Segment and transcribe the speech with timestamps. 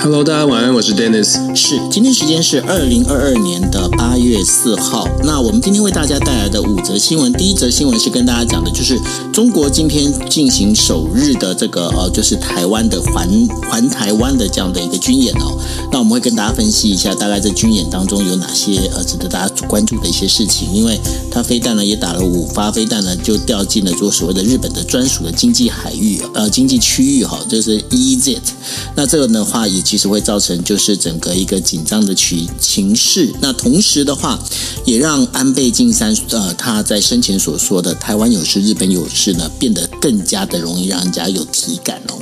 [0.00, 1.34] Hello，大家晚安，我是 Dennis。
[1.56, 5.08] 是，今天时间是二零二二年的八月四号。
[5.24, 8.96] 那我们今天为大家带来的五则新闻，第一则新闻是跟大家讲的，就是
[9.32, 13.28] 中国今天进行首日的这个呃，就是台湾的环
[13.68, 15.58] 环台湾的这样的一个军演哦。
[15.90, 28.38] 那我们会跟大家分析一下，大概在军演当中有哪些呃值得大家关注的一些事情，因为它飞弹呢也打了五发飞弹呢，就掉进了做所谓的日本的专属的经济海域呃经济区域哈、哦，就是 EEZ。
[28.94, 29.82] 那这个的话也。
[29.88, 34.38] 其实会造成就是整个一个紧张的情情势，那同时的话，
[34.84, 42.18] 也让安倍晋三呃他在生前所说的“台湾有事，日本有事”呢，变得更加的容易让人家有体感哦。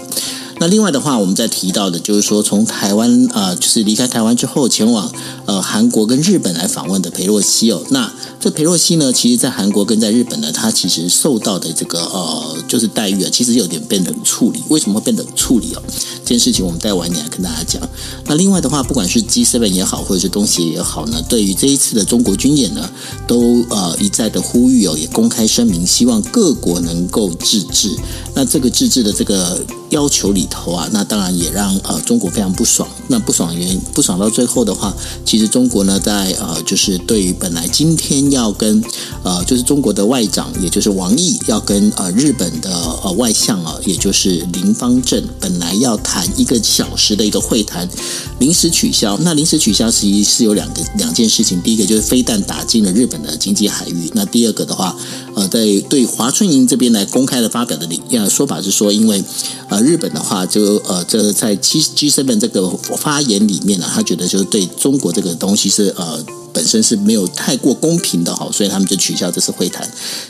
[0.60, 5.12] 那另外的话，我们在提到的就是说，从台湾呃就是离开台湾之后，前往
[5.46, 8.12] 呃韩国跟日本来访问的裴洛西哦，那。
[8.38, 14.62] 这裴洛西呢，其实，在韩国跟在日本呢，他其实受到的这个呃，就是待遇啊，其实有点被冷处理。
[14.68, 15.82] 为什么会被冷处理哦？
[16.22, 17.82] 这件事情我们待晚点来跟大家讲。
[18.26, 22.88] 那另外的话，不管是 G7 也好，或者是东协也好呢，对于这一次的中国军演呢，
[23.26, 27.96] 都呃一再的呼吁哦，也公开声明，希望各国能够自治。
[28.34, 32.88] 那这个自治的这个要求里头啊，那当然也让呃中国非常不爽。
[33.08, 38.82] 那不爽原因，不爽到最后的话，其实中国呢，在呃就是对于本来今天要跟
[39.22, 42.70] 呃，就是中国的外长，也就是王毅，要跟呃日本的
[43.02, 47.88] 呃外相啊，也就是林芳正，本来要谈一个小时的一个会谈，
[48.38, 49.18] 临时取消。
[49.22, 54.96] 那临时取消实际是有两个两件事情，第一个就是飞弹打进了日本的经济海域，那第二个的话，
[55.34, 59.22] 呃，在对华春莹这边来公开的发表的理呃说法是说，因为
[59.68, 66.24] 呃日本的话就呃这在 G G7 这个发言里面呢，他觉得就是对中国这个东西是呃。
[66.56, 69.86] 本身是没有太过公平的哈，所以他们就取消这次会谈，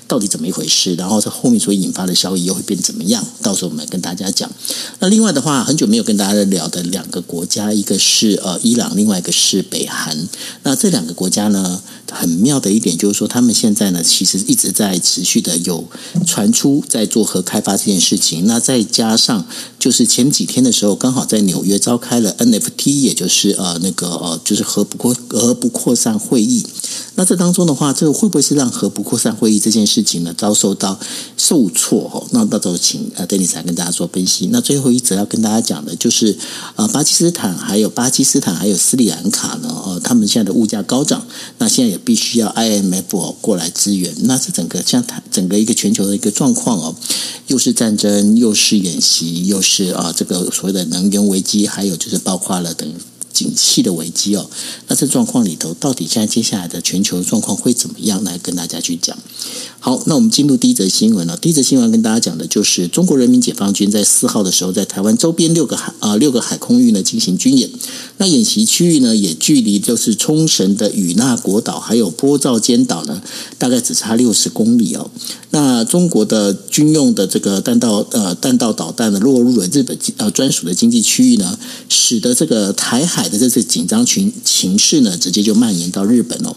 [0.09, 0.97] 到底怎么一回事？
[0.97, 3.25] 然后这后面所引发的效益又会变怎么样？
[3.43, 4.51] 到时候我们跟大家讲。
[4.99, 10.29] 那另外的话，很久没有跟大家聊的两个国家，一个是呃伊朗，另外一个是北韩。
[10.65, 11.81] 那这两个国家呢，
[12.11, 15.89] 很妙的一点就是说，他们现在呢其实一直在持续的有
[16.27, 18.47] 传出在做核开发这件事情。
[18.47, 19.47] 那再加上
[19.79, 26.17] 就是前几天的时候，刚好在纽约召开了 NFT，也就是呃那个呃就是核不扩核不扩散。
[26.27, 26.65] 会议，
[27.15, 30.99] 那这当中的话，这个会不会是让核不扩散会议这件事情呢遭受到
[31.37, 32.11] 受挫？
[32.13, 34.49] 哦，那到时候请呃邓丽才跟大家做分析。
[34.51, 36.37] 那最后一则要跟大家讲的就是，
[36.75, 41.25] 呃，巴基斯坦还有巴基斯坦还有斯里兰卡呢，呃，他们现在的物价高涨，
[41.59, 44.15] 那现在也必须要 IMF 过来支援。
[44.23, 46.95] 那这整个像它整个一个全球的一个状况哦，
[47.47, 52.93] 又是战争，又是演习，又是啊这个所谓的能源危机，还有就是包括了等。
[53.37, 54.49] 景气的危机哦，
[54.89, 58.25] 那这状况里头，到底现在接下来的全球状况会怎么样？
[58.25, 59.15] 来跟大家去讲。
[59.79, 61.37] 好，那我们进入第一则新闻了。
[61.37, 67.69] 第一则新闻跟大家讲的就是中国人民解放军在四号的时候，在台湾周边六个海啊、呃、六个海空域呢进行军演。
[68.17, 73.23] 那演习区域呢，也距离就是冲绳的与那国岛还有波照间岛呢，
[73.59, 75.11] 大概只差六十公里哦。
[75.51, 81.57] 那中国的军用的这个弹道呃弹道导弹呢，落入了日本呃专属的经济区域呢，
[81.91, 83.26] 使得这个台海。
[83.29, 86.57] 的这次紧张情情势呢，直接就蔓延到日本哦。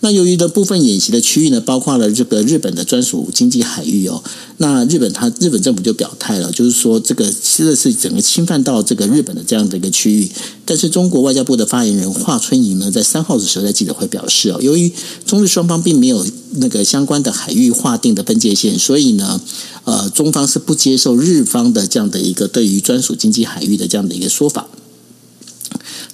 [0.00, 4.22] 那由于的部分演习的区域呢，包括了这个日本的专属经济海域哦。
[4.58, 10.30] 那日本他日本政府就表态了，就是说这个其实是整个侵犯到这个日本的这样的一个区域。
[10.64, 14.92] 但是中国外交部的发言人华春莹呢，在三号的时候在记者会表示哦，由于
[15.24, 19.40] 中日双方并没有那个相关的海域划定的分界线，所以呢，
[19.84, 24.68] 呃，中方是不接受日方的这样的一个对于专属经济海域的这样的一个说法。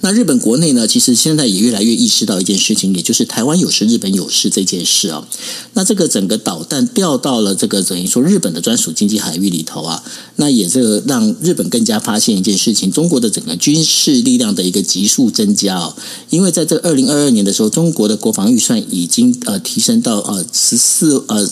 [0.03, 5.27] 那日本国内呢，其实现在也越来越意识到一件事情，也就是台湾有事，日本有事这件事啊。
[5.75, 10.03] 那这个整个导弹掉到了这个等于说日本的专属经济海域里头啊，
[10.37, 15.97] 那也这个让日本更加发现一件事情：中国的整个军事力量的一个急速增加啊。
[16.31, 21.49] 因为在这二零二二年的时候，中国的国防预算已经呃提升到呃十四呃。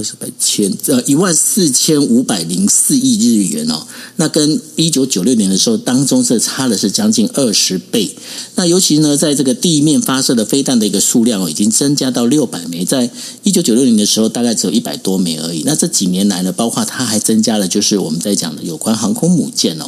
[0.00, 3.86] 可是百千呃一万四千五百零四亿日元哦，
[4.16, 8.10] 那跟一九九六年的时候当中是差的是将近二十倍。
[8.54, 13.10] 那尤其呢，在这个地面发射的飞弹的一个数量哦，已经增加到六百枚，在
[13.42, 15.64] 一九九六年的时候大概只有一百多枚而已。
[15.66, 19.84] 那这几年来呢，包括它还增加了，就是我们在讲的有关航空母舰哦，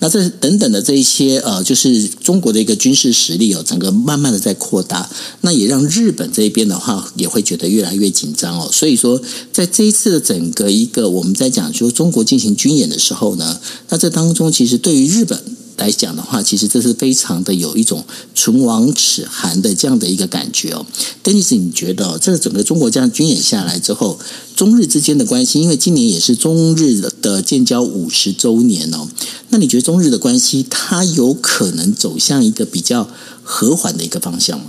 [0.00, 5.08] 那这等等的这一些呃，就是中国的一个军事实力哦，整个慢慢的在扩大，
[5.40, 9.14] 那也让日本这一边的话也会觉得越来越紧张哦，所以说。
[9.54, 15.40] 在这一次的整个一个我们在讲说中国进行军演的时候呢，那这当中其实对于日本
[15.76, 18.04] 来讲的话，其实这是非常的有一种
[18.34, 20.84] 唇亡齿寒的这样的一个感觉哦。
[21.22, 24.18] 丹尼斯，你觉得这整个中国这样军演下来之后，
[24.56, 29.06] 中日之间的关系，因为今年也是中日的建交五十周年哦，
[29.50, 33.08] 那你觉得中日的关系它有可能走向一个比较
[33.44, 34.66] 和缓的一个方向吗？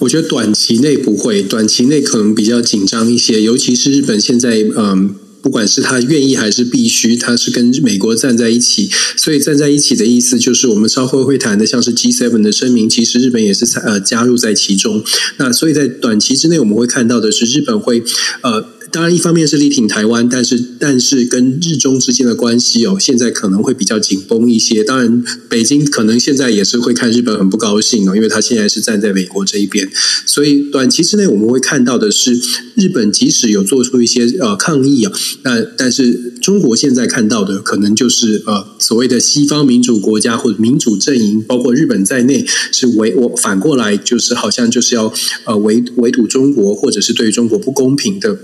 [0.00, 5.14] 我觉得短期内不会，短期内可能比较紧张一些，尤其是日本现在嗯。
[5.40, 15.02] 不管是他愿意还是必须，他是跟美国站在一起，所以站在一起的意思就是，我们稍后会谈的，像是 G7 的声明，其实日本也是呃加入在其中。
[15.36, 18.02] 那所以在短期之内，我们会看到的是，日本会
[18.42, 18.77] 呃。
[18.90, 24.82] 当然，一方面是力挺台湾，但是但是跟日中之间的关系哦，现在可能会比较紧绷一些。
[24.82, 29.90] 当然，北京可能现在也是会看日本很不高兴哦，因为他现在是站在美国这一边。
[30.24, 32.40] 所以短期之内我们会看到的是，
[32.74, 35.12] 日本即使有做出一些呃抗议啊，
[35.42, 45.12] 那但是中国现在看到的可能就是呃所谓的西方民主国家或者民主阵营，包括日本在内，是围我反过来就是好像就是要
[45.44, 48.38] 呃围围堵中国，或者是对中国不公平的。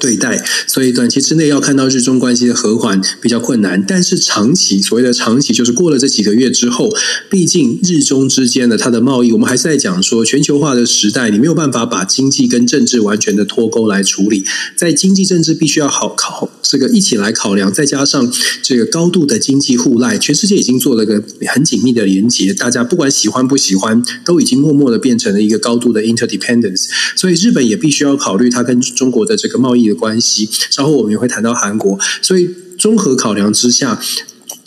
[0.00, 6.90] 对待，所以短期之内要看到日中关系的和缓比较困难，但是长期所谓的长期就是过了这几个月之后，
[7.28, 14.44] 毕竟日中之间的它的贸易，我们还是在讲说全球化的时代，你没有办法把经济跟政治完全的脱钩来处理，
[14.74, 18.32] 在经济政治必须要好考这个一起来考量，再加上
[18.62, 26.86] 这个高度的经济互赖，全世界已经做了个很紧密的连接，大家不管喜欢不喜欢，都已经默默的变成了一个高度的 interdependence，
[27.16, 34.00] 所以日本也必须要考虑它跟中国的这个贸易的关系，稍后我们也会谈到韩国，所以综合考量之下，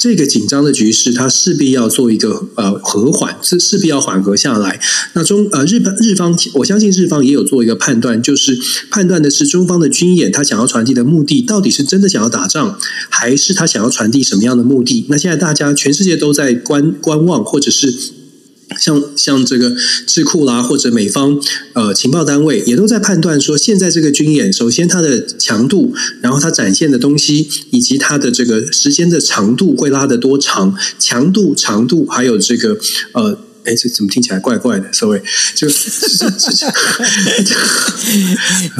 [0.03, 4.77] 这个紧张的局势，它势必要做一个呃和缓，是势必要缓和下来。
[5.13, 8.59] 那中呃日本日方，我相信日方也有做一个判断，就是
[8.91, 12.77] 判断的是中方的军演，他想要传递的目的，到底是真的想要打仗，
[13.09, 15.05] 还是他想要传递什么样的目的？
[15.07, 18.22] 那现在大家全世界都在观观望，或者是。
[18.79, 19.75] 像像这个
[20.07, 21.39] 智库啦，或者美方
[21.73, 32.77] 呃情报单位也都在判断说，现在这个军演，首先它的强度，然后它展现的东西，以及它的这个时间的长度会拉得多长，强度、长度，还有这个
[33.13, 33.37] 呃。
[33.65, 35.21] 哎，这怎么听起来怪怪的？Sorry，
[35.55, 36.67] 就 就就就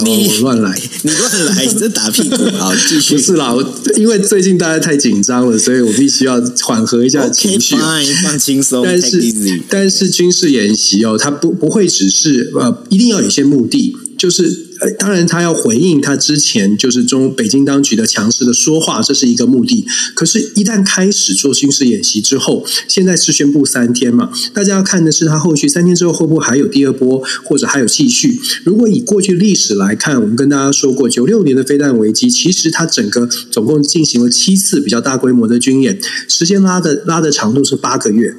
[0.04, 2.36] 你乱来，你乱来，你这打屁股。
[2.58, 3.16] 啊，继续。
[3.16, 3.64] 不是啦，我
[3.96, 8.84] 因为最近大家太紧张了，所以我必须要缓和一下情绪，okay, fine, 放轻松。
[8.86, 13.96] 但是但是军事演习哦，它不不会只是呃，一定要有些目的。
[14.24, 19.86] 就是呃，当然他要回应他之前就是中北京当局的强势的说话，这是一个目的。
[20.16, 28.40] 可是，一旦开始做军事演习之后，现在是宣布三天嘛，大家要看的是他后续三天之后会不会还有第二波，或者还有继续。
[28.64, 36.00] 如果以过去历史来看，我们跟大家说过，九六年的飞弹危机，其实它整个总共进行了七次比较大规模的军演，
[36.30, 38.34] 时间拉的拉的长度是八个月。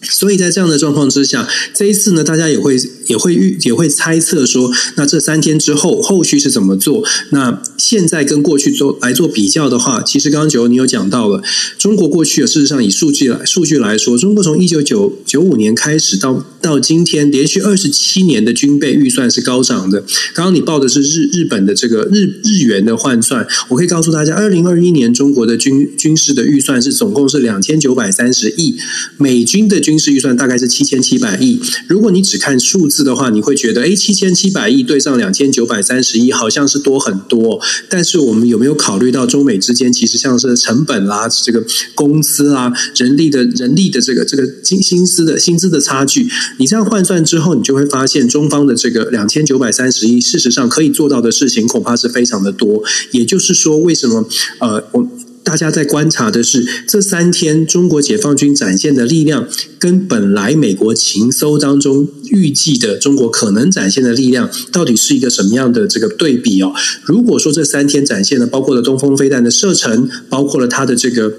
[0.00, 2.76] 所以在这样的状况之下，这一次呢，大家也会
[3.08, 7.04] 也会预也会猜测说，那这三天之后后续是怎么做？
[7.30, 11.42] 那现在跟过去做来做比较的话，其实刚刚九你有讲到了，
[11.76, 20.04] 中国过去事实上以数据来数据来说，中国从一九九九五年开始到到今天，连续二十七年的军备预算是高涨的。
[20.32, 28.76] 刚刚你报的是日日本的这个日日元的换算，我可以告诉大家，二零二一年中国的军军事的预算是总共是两千九百三十亿
[29.16, 29.87] 美军的。
[29.88, 31.58] 军事预算大概是七千七百亿。
[31.86, 37.58] 如果你只看数字的话，你会觉得，诶，七千七百亿对上两千九百三十亿，好像是多很多。
[37.88, 46.28] 但是我们有没有考虑到中美之间其实像是成本啦、这个工资啦、人力的人力的这个这个薪薪资的薪资的差距？
[46.58, 52.82] 你这样换算之后，你就会发现中方的这个两千九百三十亿，事实上可以做到的事情恐怕是非常的多。
[53.12, 55.08] 也就是说，为什么呃我？
[55.48, 66.74] 大家在观察的是这三天中国解放军展现的力量，跟本来美国情搜当中预计的中国可能展现的力量，到底是一个什么样的这个对比哦？
[67.02, 71.32] 如果说这三天展现的包括了东风飞弹的射程，包括了它的这个。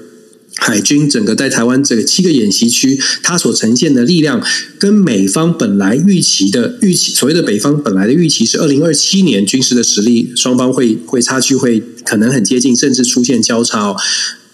[0.59, 4.43] 海军整个在台湾这个七个演习区，它所呈现的力量，
[4.77, 13.95] 跟美方本来预期的预期，所谓的北方本来的预期是二零二七年军事的实力，双方会会差距会可能很接近，甚至出现交叉哦。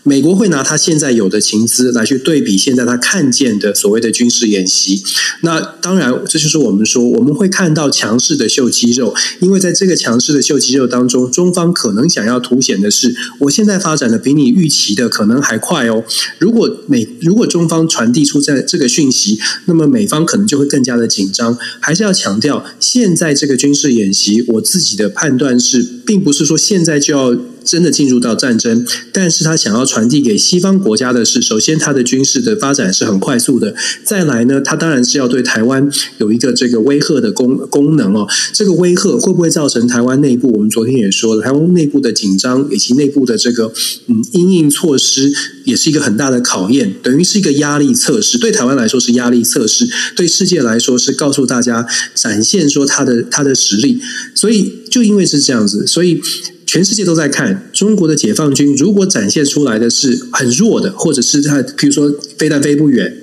[0.07, 5.03] 美国会拿他现在有的情资来去对比现在他看见的所谓的军事演习，
[5.41, 16.03] 那当然这就是我们说我们会看到强势的秀肌肉，因为在这个强势的秀肌肉当中，中方可能想要凸显的是，我现在发展的比你预期的可能还快哦。
[16.38, 21.57] 如果美如果中方传递出在这个讯息，那么美方可能就会更加的紧张。
[21.79, 27.35] 还是要强调，现在这个军事演习，我自己的判断是，并不是说现在就要。
[27.65, 38.27] 真的进入到战争，但是他想要传递给西方国家的是，首先他的军事的发展是很快速的，再来呢，他当然是要对台湾有一个这个威吓的功功能哦。
[38.53, 40.51] 这个威吓会不会造成台湾内部？
[40.53, 43.74] 我们昨天也说了，台湾内部的紧张以及内部的这个
[44.07, 48.38] 嗯因应措施，也是一个很大的考验，等于是一个压力测试。
[48.38, 54.00] 对台湾来说是压力测试，对世界来说是告诉大家展现说他的他的实力。
[54.34, 56.22] 所以就因为是这样子，所以。
[56.75, 63.15] 全世界都在看中国的解放军，如果展现出来的是很弱的，或者是他，比如说飞弹飞不远，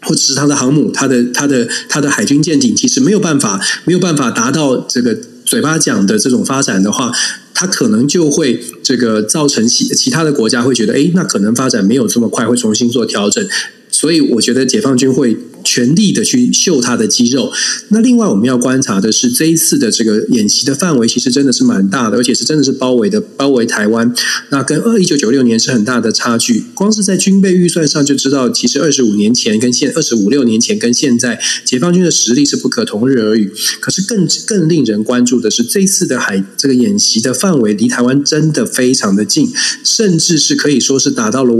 [0.00, 7.12] 或者是他的航母、他的、他的、他的海军舰艇，其实没有办法，没有办法达到这个嘴巴讲的这种发展的话，
[7.52, 13.46] 他可能就会这个造成其其他的国家会觉得，哎，那可能发展没有这么快，会重新做调整。
[13.90, 15.36] 所以我觉得解放军会。
[15.66, 17.52] 全力的去秀他的肌肉。
[17.88, 24.14] 那另外我们要观察的是，这一次的这个演习的范围其实真的是蛮大的，而且是真的是包围的，包围台湾。
[24.50, 26.64] 那跟二一九九六年是很大的差距。
[26.72, 33.52] 光是在军备预算上就知道，其实二十五年前跟现二十五六年前跟现在，解放军的实力是不可同日而语。
[33.80, 39.50] 可是更更令人关注的是，这一次的海这个演习的范围离台湾真的非常的近，
[39.82, 41.56] 甚至是可以说是达到了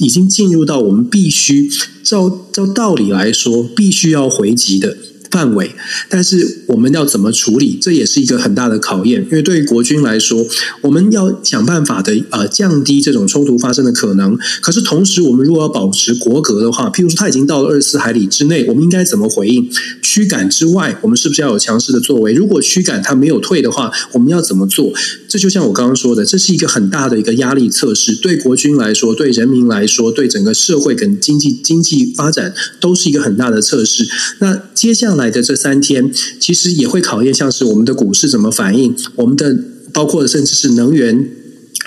[0.00, 1.70] 已经进入到我们必须
[2.02, 3.68] 照照道理来说。
[3.78, 4.96] 必须要回击的。
[5.30, 5.74] 范围，
[6.08, 9.22] 但是我们要怎么处理，这也是一个很大的考验。
[9.24, 10.46] 因为对于国军来说，
[10.80, 14.38] 我们要想办法的呃降低这种冲突发生的可能。
[14.62, 19.70] 可是同时，我们如果要保持国格的话，譬如说他已经到了二十四海里之内，我们应该怎么回应？
[20.02, 22.32] 驱赶之外，我们是不是要有强势的作为？
[22.32, 24.90] 如果驱赶他没有退的话，我们要怎么做？
[25.28, 28.14] 这就像我刚刚说的，这是一个很大的一个压力测试。
[28.14, 34.08] 对国军来说，对人民来说，对整个社会跟经济经济发展都是一个很大的测试。
[34.38, 35.17] 那接下来。
[35.18, 36.10] 来的这三天，
[36.40, 39.54] 其实也会考验，像是我们的股市怎么反应，我们的
[39.92, 41.28] 包括甚至是能源。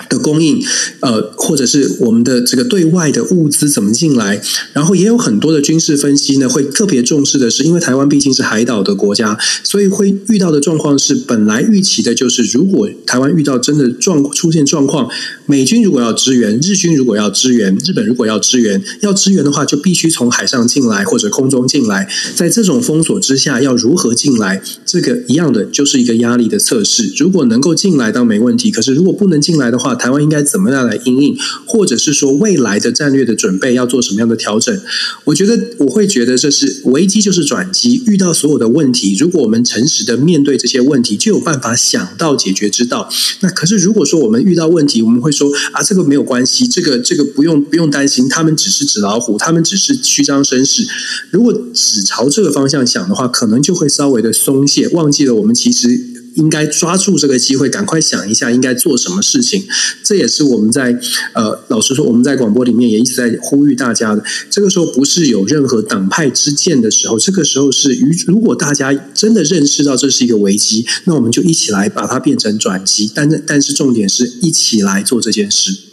[0.08, 0.60] 的供应，
[1.00, 4.40] 呃，或者是我们的这个对外的物资怎么进来？
[4.72, 15.08] 然后也有很多的军事分析呢，会特别重视的是，因为台湾毕竟是海岛的国家，所以会遇到的状况是，本来预期的就是，如果台湾遇到真的状出现状况，
[15.46, 22.08] 美军如果要支援，日军如果要支援，日本如果要支援，要支援的话，就必须从海上进来或者空中进来。
[22.34, 24.62] 在这种封锁之下，要如何进来？
[24.86, 27.12] 这个一样的就是一个压力的测试。
[27.18, 34.78] 如果能够进来，倒没问题；可是如果不能进来的话，台湾应该怎么样来应应，或者是说未来的战略的准备要做什么样的调整？
[35.24, 43.08] 我觉得我会觉得这是危机就是转机，遇到所有的问题，如果我们诚实的面对这些问题，就有办法想到解决之道。
[43.40, 50.86] 那可是如果说我们遇到问题，我们会说啊，这个没有关系，这个这个不用不用担心，他们只是纸老虎，他们只是虚张声势。
[51.30, 56.11] 如果只朝这个方向想的话，可能就会稍微的松懈，忘记了我们其实。
[56.34, 59.64] 应该抓住这个机会，赶快想一下应该做什么事情。
[60.02, 60.98] 这也是我们在
[61.34, 64.24] 呃，老实说，我们在广播里面也一直在呼吁大家的。
[64.50, 73.10] 这个时候不是有任何党派之见的时候，这个时候是与，如果大家真的认识到这是一个危机，那我们就一起来把它变成转机。
[73.14, 75.91] 但是，但是重点是一起来做这件事。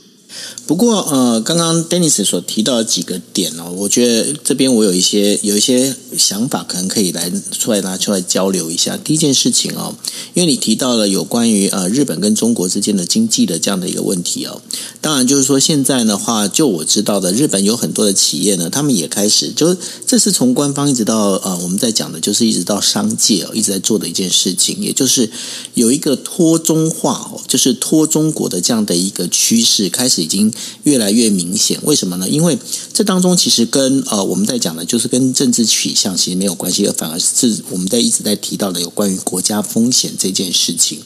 [0.69, 8.95] 不过，呃，刚刚 Dennis 所提到的几个点哦，我觉得这边我有一些有一些想法，可能可以来出来拿出来交流一下。
[8.95, 9.95] 第一件事情哦，
[10.35, 14.61] 因为你提到了有关于呃日本跟中国之间的经济的这样的一个问题哦，
[15.01, 25.31] 当然就是说现在的话，就我知道的，日本有很多的企业呢，他们也开始，就这是从官方一直到呃我们在讲的，就是一直到商界哦，一直在做的一件事情，也就是
[25.73, 30.53] 有一个脱中化哦，就是脱中国的这样的一个趋势，开始已经。
[30.83, 32.27] 越来越明显，为什么呢？
[32.27, 32.57] 因为
[32.93, 40.99] 这当中其实跟呃我们在讲的，就是跟政治取向其实没有关系，而反而是我们在一直在提到的有关于国家风险这件事情。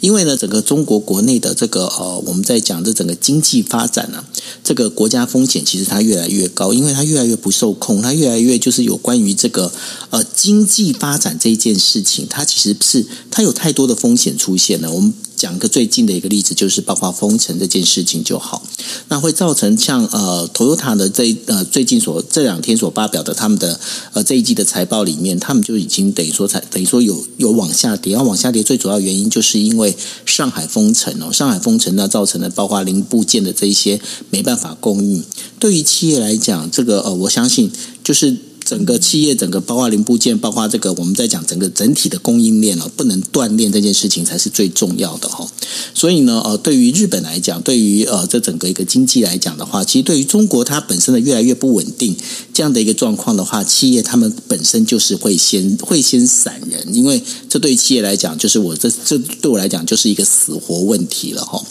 [0.00, 4.24] 因为呢，整个中国国内的这个呃我们在讲这整个经济发展呢、
[4.62, 9.72] 这个国家风险其实它越来越高，因为它越来越不受控，它越来越就是有关于这个
[10.10, 14.90] 呃经济发展这件事情，它其实是它有太多的风险出现了。
[14.92, 15.12] 我们。
[15.38, 18.60] 讲个最近的一个例子，就是包括封城这件事情就好，
[19.08, 23.78] 那会造成像呃，Toyota 的这呃最近所这两天所发表的他们的
[24.12, 35.22] 呃这一季的财报里面，他们就已经等于说才等于说有有往下跌，要往下跌最主要原因就是因为上海封城哦，上海封城呢造成了包括零部件的这一些没办法供应，
[35.60, 37.70] 对于企业来讲，这个呃我相信
[38.02, 38.47] 就是。
[38.68, 45.48] 整个企业，整个包括零部件，包括这个我们在讲整个整体的供应链哦，不能断链这件事情才是最重要的哈。
[45.94, 52.14] 所以呢，呃，对于日本来讲，对于呃这整个一个经济来讲的话，其实对于中国它本身的越来越不稳定
[52.52, 61.64] 这样的一个状况的话，企业他们本身就是会先会先散人，因为这对于企业来讲，就是我这这对我来讲就是一个死活问题了哈。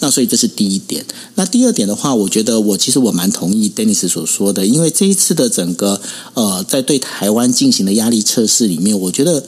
[0.00, 1.04] 那所以这是第一点。
[1.36, 6.00] 那第二点的话，我觉得我其实我蛮同意 Dennis 所说的，因为这一次的整个
[6.34, 9.44] 呃呃在对台湾进行的压力测试里面，我觉得。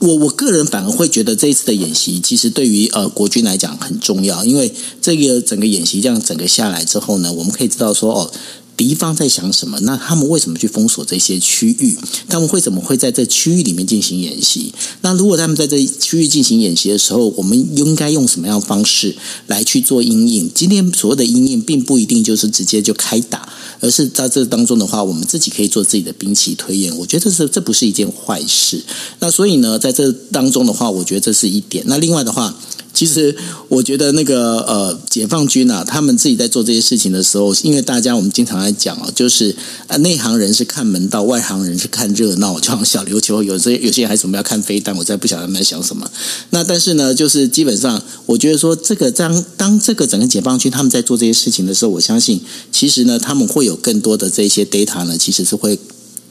[0.00, 4.72] 我我个人反而会觉得这一次的演习其实对于呃国军来讲很重要，因为
[5.02, 8.30] 这个整个演习这样整个下来之后呢，我们可以知道说哦。
[8.78, 9.76] 敌方在想什么？
[9.80, 11.98] 那他们为什么去封锁这些区域？
[12.28, 14.72] 他们为什么会在这区域里面进行演习？
[15.00, 19.16] 那如果他们在这区域进行演习的时候，我们应该用什么样的方式
[19.48, 20.48] 来去做阴影？
[20.54, 26.96] 今天所谓的阴影，并不一定就是直接就开打，而是在这当中的话，我们自己可以做自己的兵器推演。
[26.96, 28.84] 我觉得这是这不是一件坏事。
[29.18, 31.82] 那所以呢，在这当中的话，我觉得这是一点。
[31.88, 32.56] 那另外的话。
[32.94, 33.36] 其实，
[33.68, 39.54] 我觉得那个呃，解放军啊，他们自己在做这些事情的时候，因为大家我们经常来讲哦，就是
[39.86, 46.10] 呃，内行人是看门道，外行人是看热闹，就像小琉球有些有些人还准备要看飞弹，我再不晓得他们在想什么。
[46.50, 52.40] 那但是呢，就是基本上，我觉得说这个当当这个整个解放军他们在做这些事情的时候，我相信
[52.72, 55.78] 其实呢，他们会有更多的这些 data 呢，其实是会。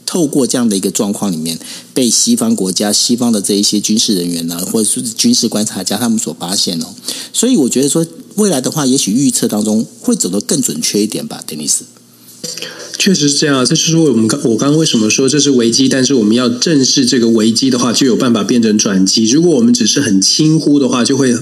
[0.08, 1.60] 透过这样的一个状况里面，
[1.94, 6.88] 被西方国家、西方的这一些军事人员呢，或者是军事观察家他们所发现哦，
[7.32, 8.04] 所以我觉得说
[8.36, 11.84] 未来的话，也许预测当中会走得更准确一点吧，丹尼斯。
[13.00, 19.30] 确实是这样，这就是我们刚我刚刚为什么说这是危机，但是我们要正视这个危机的话，就有办法变成转机。
[19.30, 21.34] 如果我们只是很轻忽的话，就会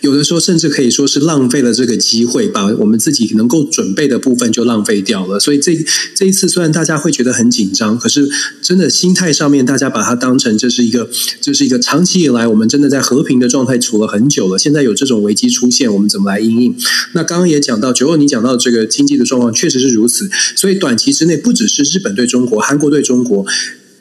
[0.00, 5.38] 有的时候甚至可以说是浪费了这个机会，把我们自己能够准备的部分就浪费掉了。
[5.38, 5.78] 所以这
[6.16, 8.28] 这一次虽然大家会觉得很紧张，可是
[8.60, 11.08] 真的心态上面，大家把它当成这是一个
[11.40, 16.74] 这是一个长期以来我们真的在和平的状态处了很久了，现在有这种危机出现，我们怎么来应应？
[17.12, 20.96] 那刚刚也讲到，九二你讲到这个经济的状况确实是如此，所以短。
[21.02, 23.44] 期之内不只是日本对中国，韩国对中国。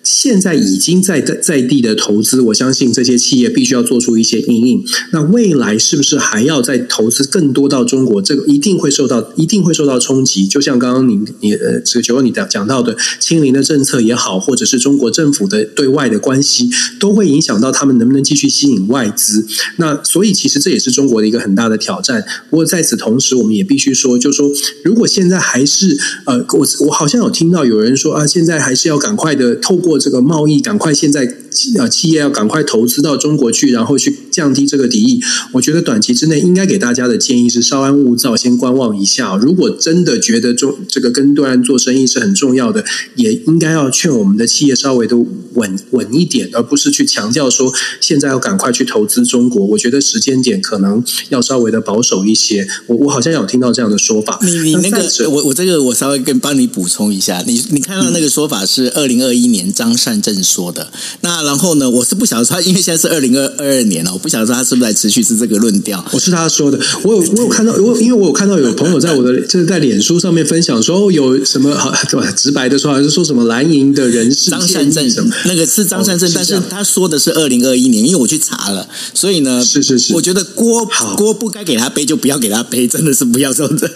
[0.03, 4.83] 现在已经在在在地的投资，我相信这些企业必须要做出一些应应。
[5.11, 8.19] 那未来是不是还要再投资更多到中国？
[8.21, 10.47] 这个一定会受到一定会受到冲击。
[10.47, 16.67] 就像刚刚你你呃这个九二你讲讲到的清零的政策也好，或者是中国政府的对外的关系，
[16.99, 19.45] 都会影响到他们能不能继续吸引外资。
[19.77, 22.25] 那所以其实这也是中国的一个很大的挑战。
[22.49, 24.49] 不过在此同时，我们也必须说，就是说
[24.83, 29.90] 如果现在还是呃，我我好像有听到有人说啊，现在还是要赶快的透过。
[29.97, 31.37] 这个贸易，赶快现在。
[31.77, 35.21] 呃，企业要赶快投资到中国去，然后去降低这个敌意。
[35.51, 39.35] 我觉得短期之内应该给大家的建议是稍安勿躁，先观望一下。
[39.35, 45.17] 如果真的觉得中这个跟对岸做生意是很重要的，也应该要劝我们的企业稍微的
[45.55, 49.65] 稳稳一点，而不是去强调说现在要赶快去投资中国。
[49.65, 52.65] 我觉得时间点可能要稍微的保守一些。
[52.87, 54.39] 我我好像有听到这样的说法。
[54.41, 57.43] 你你那个我我这个我稍微跟帮你补充一下。
[57.45, 60.91] 你你看到那个说法是二零二一年张善政说的。
[61.21, 66.05] 那然后呢，我是不晓得他，因为现在是二零二二年了，我不晓得他是不是在持续是这个论调。
[66.11, 71.91] 我是他说的，我有我有看到，我因为我有看到有朋友在我的就是在脸书上面分享说，哦，有什么好？
[72.35, 75.33] 直白的说，还是说什么蓝营的人士张善政什么？
[75.45, 83.89] 那个是张善政，哦，是但是他说的是二零二一年，因为我去查了，所以呢，是是是，我觉得锅锅不该给他背，就不要给他背，真的是不要这样子。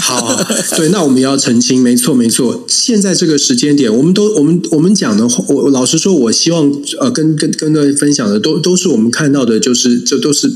[0.00, 0.44] 好，好，
[0.76, 2.64] 对，那我们要澄清，没错没错。
[2.68, 6.72] 现在这个时间点，我们都我们我们讲的话，我老实说，我希望。
[7.00, 10.52] 呃，跟跟跟各位分享的都都是我们看到的，就是这都是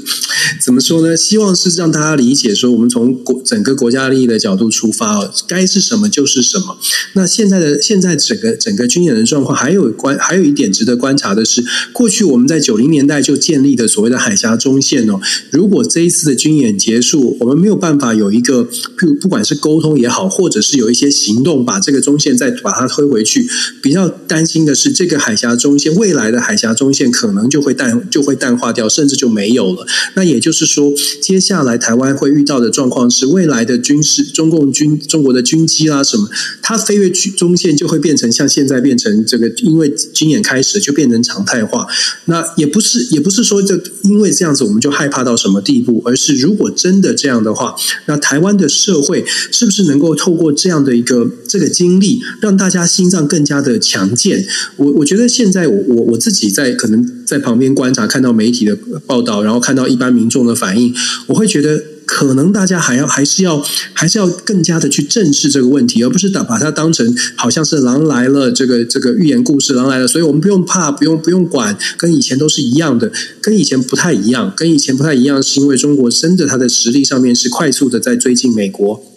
[0.63, 1.17] 怎么说呢？
[1.17, 6.79] 希望是让大家理解说，我们从国整个国家利益的角度出发哦，该是什么就是什么。
[7.15, 18.63] 那现在的现在整个整个军演的状况，还有观还有一点值得观察的是，过去我们在九零年代就建立的所谓的海峡中线哦，如果这一次的军演结束，我们没有办法有一个，
[18.97, 23.49] 不不管是沟通也好，或者是有一些行动把这个中线再把它推回去，
[23.83, 29.87] 比较担心的是这个海峡中线未来的海峡中线可能就会淡就会淡化掉，甚至就没有了。
[30.15, 36.29] 那也就是说，接下来台湾会遇到的状况是，未来的军事中共军中国的军机啦什么，
[36.63, 41.87] 它飞越中线就会变成像现在变成这个，因为军演开始就变成常态化。
[42.27, 47.75] 那也不是也不是说就因为这样子我们就害怕到什么地步，而是如果真的这样的话，
[48.07, 54.36] 那台湾的社会是不是能够透过这样的一个这个经历，让大家心脏更加的强健？
[54.77, 56.47] 我我觉得现在我我我自己。
[56.57, 60.95] 在可能在旁边观察，看到媒体的报道，然后看到一般民众的反应，
[61.27, 61.83] 我会觉得。
[62.07, 63.61] 可能大家还要还是要
[63.93, 79.16] 还是要更加的去正视这个问题，而不是把把它当成好像是狼来了这个这个寓言故事，狼来了，所以我们不用怕，不用不用管，跟以前都是一样的，跟以前不太一样，跟以前不太一样，是因为中国真的它的实力上面是快速的在追近美国。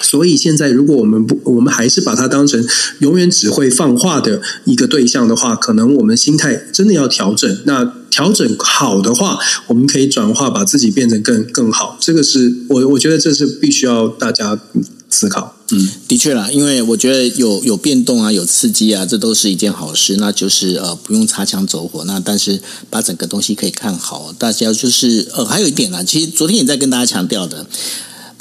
[0.00, 2.66] 所以现在，如果我们不，我们还是把它当成
[3.00, 7.58] 永远只会放话的一个对象的话，可能我们心态真的要调整。
[7.64, 11.98] 那调整好的话，我们可以转化，把自己变成更更好。
[12.00, 14.58] 这个是我我觉得这是必须要大家
[15.10, 15.56] 思考。
[15.70, 20.16] 嗯，的确啦，因为我觉得有有变动啊，有刺激啊，这都是一件好事。
[20.16, 22.02] 那就是呃，不用擦枪走火。
[22.04, 27.66] 那但是把整个东西可以看好，大家就是呃，还有一点啦，其实昨天也在跟大家强调的。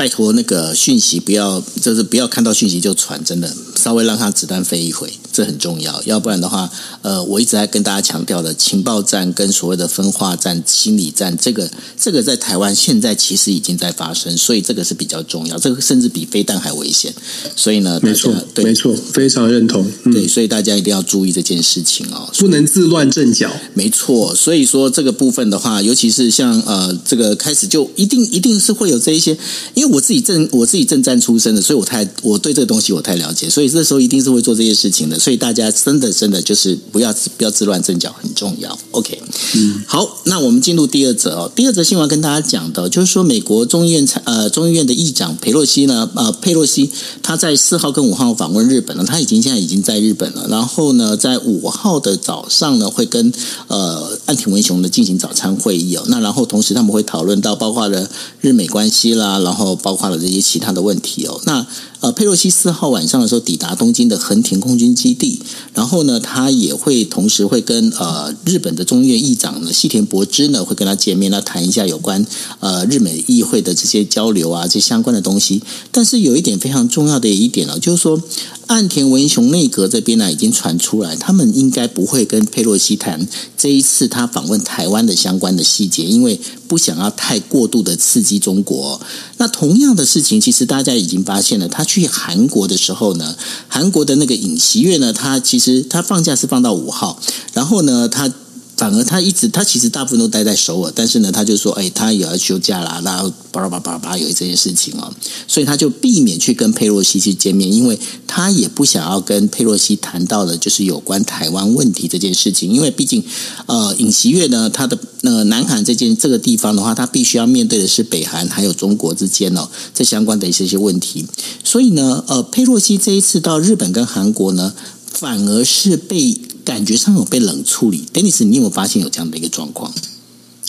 [0.02, 6.02] 拜托，那个讯息不要，就是不要看到讯息就传，真的稍微让它子弹飞一回，这很重要。
[6.06, 6.68] 要不然的话，
[7.04, 17.14] 呃，我一直在跟大家强调的情报战跟所谓的分化战、心理战，这个这个在台湾现在其实已经在发生，所以这个是比较重要，这个甚至比飞弹还危险。
[17.56, 19.86] 所以呢，没错，对，没错，非常认同。
[20.06, 23.52] 嗯、对，所以大家一定要注意这件事情哦，不能自乱阵脚。
[23.76, 29.38] 没错，所以说这个部分的话，尤其是像呃这个开始就一定一定是会有这一些，
[29.76, 29.91] 因为。
[29.92, 35.20] 我自己正我自己正战出身的，所以我太我对这个东西我太了解，所以这时候一定是会做这些事情的。
[35.20, 38.78] 所以大家真的真的就是不要不要自乱阵脚，很重要。
[38.92, 39.22] OK，
[39.56, 41.52] 嗯，好，那我们进入第二则哦。
[41.54, 46.90] 第二则新闻跟大家讲的，就是说美国众议院呃众议院的议长佩洛西呢，呃佩洛西
[47.22, 50.48] 他在四号跟五号访问日本了，他已经现在已经在日本了。
[50.48, 53.34] 然后呢，在五号的早上呢，会跟
[53.68, 56.04] 呃岸田文雄呢进行早餐会议哦。
[56.08, 59.71] 那然后同时他们会讨论到包括了日美关系啦，然后。
[59.76, 61.40] 包括了这些其他的问题哦。
[61.46, 61.66] 那
[62.02, 65.40] 呃，佩洛西四号晚上的时候抵达东京的横田空军基地，
[65.76, 72.26] 然后呢，他也会同时会跟呃日本的众议院议长呢，细田博之呢会跟他见面，来谈一下有关
[72.60, 75.62] 呃日美议会的这些交流啊，这相关的东西。
[75.92, 78.20] 但是有一点非常重要的一点呢，就是说
[78.66, 89.00] 岸田文雄内阁这边呢已经传出来，他们应该不会跟佩洛西谈这一次他访问台湾的相关的细节，因为不想要太过度的刺激中国。
[89.38, 91.86] 那同样的事情，其实大家已经发现了，他。
[91.92, 93.36] 去韩国的时候呢，
[93.68, 97.20] 韩国的那个尹锡悦呢，他其实他放假是放到五号，
[97.54, 98.32] 然后呢，他。
[98.82, 105.14] 反而他一直，他其实大部分都待在首尔，但是呢，他就说，哎，他也要休假啦，然后巴拉巴拉巴拉有这件事情哦，
[105.48, 113.24] 所以他就避免去跟佩洛西去见面，因为他也不想要跟佩洛西谈到的，就是有关台湾问题这件事情，因为毕竟，
[113.68, 121.28] 呃，尹锡悦呢，他的呃南韩这件这个地方的话，他必须要面对的是北韩还有中国之间哦，这相关的一些些问题，
[121.64, 124.74] 所以呢，呃，佩洛西这一次到日本跟韩国呢，
[125.14, 126.36] 反而是被。
[126.64, 129.94] 感觉上有被冷处理，Dennis，你有没有发现有这样的一个状况？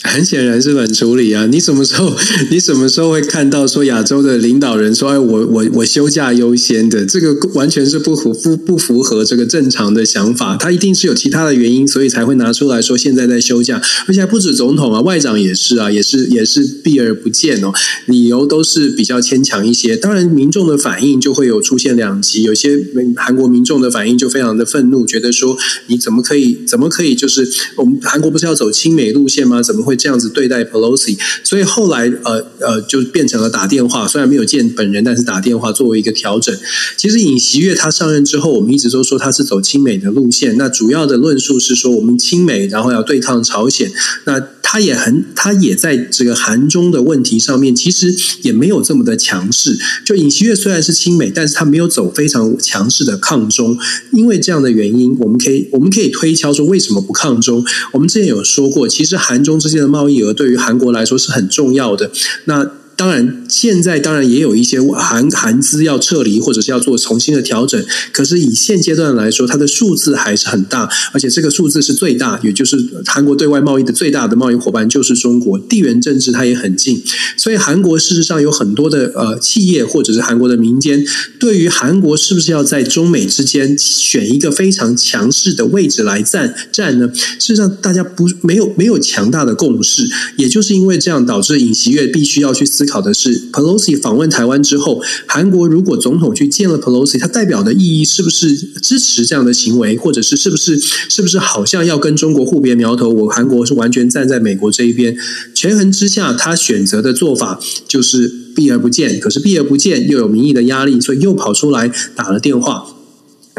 [0.03, 1.45] 很显然是冷处理啊！
[1.47, 2.13] 你什么时候
[2.51, 10.57] 你什么时候会看到说亚洲的领导人说：“哎，我我我休假优先的。”这个完全是不符不不符合这个正常的想法。
[10.57, 13.81] 他一定是有其他的原因，所以才会拿出来说现在在休假。
[14.05, 17.71] 而且还不止总统啊，外长也是啊，也是也是避而不见哦。
[18.05, 19.95] 理由都是比较牵强一些。
[19.95, 22.43] 当然，民众的反应就会有出现两极。
[22.43, 22.77] 有些
[23.15, 29.63] 韩国民众的反应就非常的愤怒，觉得说你怎么可以怎么可以就是我们韩国不是要走亲美路线吗？
[29.63, 29.92] 怎么会？
[29.95, 36.55] 这样子对待 Pelosi，所以后来呃呃就变成了打电话，虽然没有见本人，但是打电话作为一个调整。
[36.97, 40.57] 其实尹锡悦他上任之后，我们一直都说他是走亲美的路线。
[40.57, 43.91] 那主要的论述是说，我们亲美，然后要对抗朝鲜。
[44.25, 49.77] 那他也很，他也在这个韩中的问题上面，其实也没有这么的强势。
[50.03, 53.77] 就尹锡悦虽然是亲美，但是他没有走非常强势的抗中。
[54.11, 57.63] 因为这样的原因，我们可以我们可以推敲说，为什么不抗中？
[57.91, 62.09] 我们之前有说过，其实韩中之间的贸易额对于韩国来说是很重要的。
[62.45, 62.71] 那
[63.03, 67.85] 当然，现在当然也有一些韩韩资要撤离，或者是要做重新的调整。
[68.13, 75.59] 可是以现阶段来说，它的数字还是很大，而且这个数字是最大，也就是韩国对外贸易的最大的贸易伙伴就是中国。
[75.59, 77.03] 地缘政治它也很近，
[77.35, 81.05] 所以韩国事实上有很多的呃企业或者是韩国的民间，
[81.37, 87.11] 对于韩国是不是要在中美之间选一个非常强势的位置来站站呢？
[87.13, 92.85] 事实上，大家不没有没有强大的共识，也就是因为这样导致尹锡悦必须要去思。
[92.92, 103.09] 考考的是，Pelosi 访问台湾之后，韩国如果总统去见了 Pelosi，他代表的意义是不是支持这样的行为，或者是是不是是不是好像要跟中国互别苗头？
[103.09, 105.17] 我韩国是完全站在美国这一边。
[105.55, 109.19] 权衡之下，他选择的做法就是避而不见。
[109.19, 112.85] 可是避而不见又有民意的压力，所以又跑出来打了电话。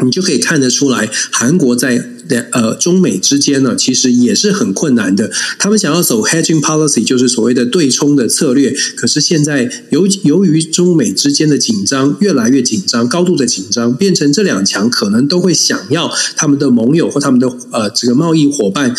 [0.03, 2.09] 你就可以看得出来，韩国在
[2.51, 5.31] 呃中美之间呢，其实也是很困难的。
[5.57, 8.75] 他们想要走 hedging policy，就是所谓的对冲的策略。
[8.97, 18.93] 可是现在由由于中美之间的紧张越来越紧张，高度的紧张，变成这两强可能都会想要他们的盟友或他们的呃这个贸易伙伴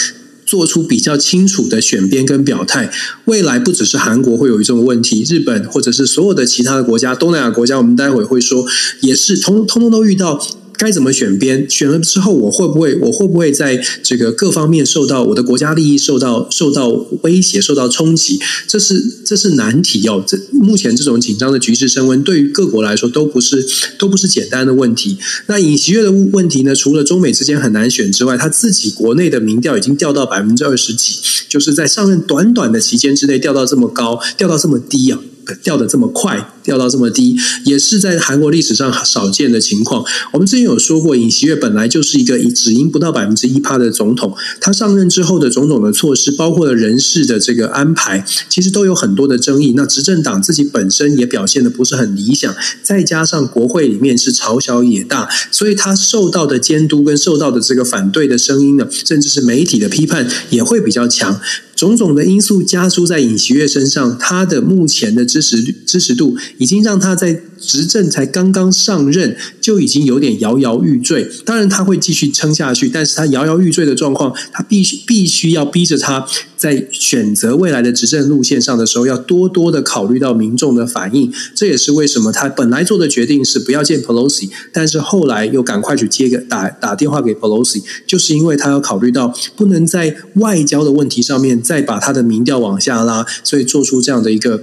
[0.46, 2.90] 做出比较清楚的选边跟表态。
[3.26, 8.64] 未来不只是韩国会有一种问题，日本或者是所有的其他的国家，东南亚国家，我们待会会说，
[9.00, 10.40] 也是通通通都遇到。
[10.78, 11.68] 该怎么选边？
[11.68, 16.88] 选了之后，我会不会我会不会在这个各方面受到我的国家利益受到受到
[17.22, 18.38] 威胁、受到冲击？
[18.66, 20.22] 这是这是难题哦。
[20.26, 23.66] 这目前这种紧张的局势升温，对于各国来说都不是
[23.98, 25.18] 都不是简单的问题。
[25.46, 26.74] 那尹锡悦的问题呢？
[26.74, 31.14] 除了中美之间很难选之外，他自己国内的民调已经掉到百分之二十几，
[31.48, 35.18] 就是在上任短短的期间之内掉到这么高，掉到这么低啊。
[35.62, 40.04] 掉得这么快，掉到这么低，也是在韩国历史上少见的情况。
[40.32, 44.36] 我们之前有说过，尹锡悦本来就是一个只赢不到百分之一趴的总统。
[44.60, 49.72] 他上任之后的种种的措施，包括了人事的这个安排，其实都有很多的争议。
[49.76, 52.52] 那执政党自己本身也表现得不是很理想，
[52.82, 61.40] 再加上国会里面是朝小野大，所以他受到的监督跟受到的这个反对的声音呢，甚至是媒体的批判也会比较强。
[61.76, 71.28] 种种的因素加诸在尹锡悦身上，他的目前的支持支持度已经让他在执政才刚刚上任就已经有点摇摇欲坠。
[71.44, 81.32] 当然他会继续撑下去，但是他摇摇欲坠的状况，他必须必须要逼着他在选择未来的执政路线上的时候，要多多的考虑到民众的反应。
[81.54, 91.56] 这也是为什么他本来做的决定是不要见 Pelosi，但是后来又赶快去接个打打电话给 Pelosi，就是因为他要考虑到不能在外交的问题上面。
[91.66, 94.62] 再把他的民调往下拉，所以做出这样的一个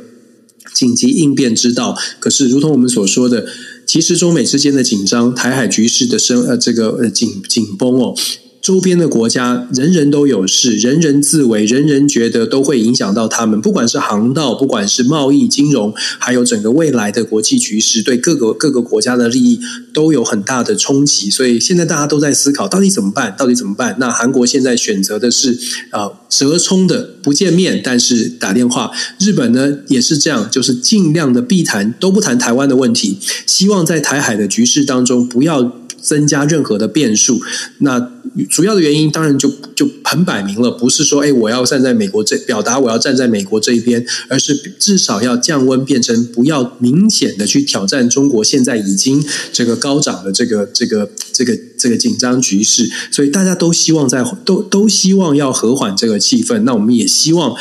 [0.74, 1.98] 紧急应变之道。
[2.20, 3.46] 可是，如同我们所说的，
[3.86, 8.16] 其实中美之间的紧张、台海局势的升呃这个呃紧紧绷哦。
[8.64, 13.60] 周边的国家人人都有事，人人自危，人人觉得都会影响到他们。
[13.60, 19.60] 不管是航道，不管是贸易、金融，还有整个未来的国际局势，对各个各个国家的利益
[19.94, 21.30] 都有很大的冲击。
[21.30, 23.36] 所以现在大家都在思考，到底怎么办？
[23.38, 23.98] 到底怎么办？
[24.00, 25.60] 那韩国现在选择的是
[25.92, 28.90] 呃折冲的，不见面，但是打电话。
[29.20, 37.42] 日本呢也是这样，就是尽量的避谈，都不谈台湾的问题，希望在台海的局势当中不要增加任何的变数。
[37.80, 38.13] 那
[38.50, 52.90] 主要的原因当然就就很摆明了，不是说诶我要站在美国这表达我要站在美国这一边，而是至少要降温，变成不要明显的去挑战中国现在已经这个高涨的这个这个这个这个紧张局势。
[53.12, 56.62] 所以大家都希望在都都希望要和缓这个气氛。
[56.62, 57.56] 那我们也希望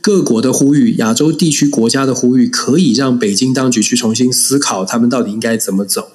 [0.00, 6.08] 各国的呼吁，亚洲地区国家的呼吁，可以让北京当局去重新思考他们到底应该怎么走。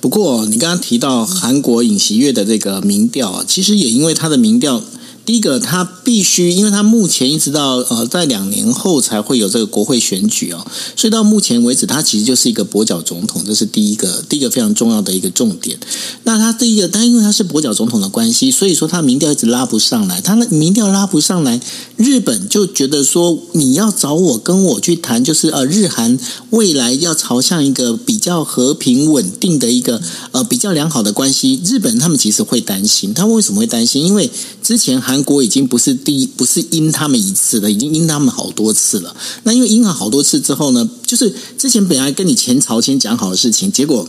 [0.00, 4.82] 不过，你刚刚提到韩国尹锡悦的这个民调，其实也因为他的民调。
[5.24, 15.78] 第一个，他必须，因为他目前一直到呃，在两年后才会有这个国会选举哦，所以到目前为止，他其实就是一个跛脚总统，这是第一个，第一个非常重要的一个重点。
[16.24, 21.58] 那他第一个，但因为他是跛脚总统的关系，所以说他民调一直拉不上来，他的民调拉不上来，
[21.96, 26.18] 日本就觉得说你要找我跟我去谈，就是呃，日韩
[26.50, 34.04] 未来要朝向一个比较和平稳定的一个呃比较良好的关系，日本他们其实会担心，他为什么会担心？
[34.04, 34.30] 因为
[34.62, 39.14] 之前韩韩国已经不是第一，不是阴他们一次了，已经阴他们好多次了。
[39.44, 44.08] 那因为阴了好多次之后呢，就是之前本来跟你前朝先讲好的事情，结果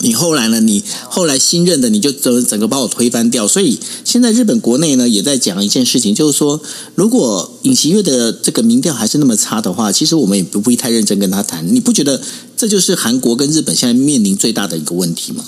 [0.00, 3.46] 你后来呢，你后来新任的你就整整个把我推翻掉。
[3.46, 6.60] 所以现在日本国内呢也在讲一件事情，就是说，
[6.96, 11.72] 如果尹锡悦的这个民调还是那么差的话，其实我们也不必太认真跟他谈。
[11.72, 12.20] 你不觉得
[12.56, 15.44] 这就是韩国跟日本现在面临最大的一个问题吗？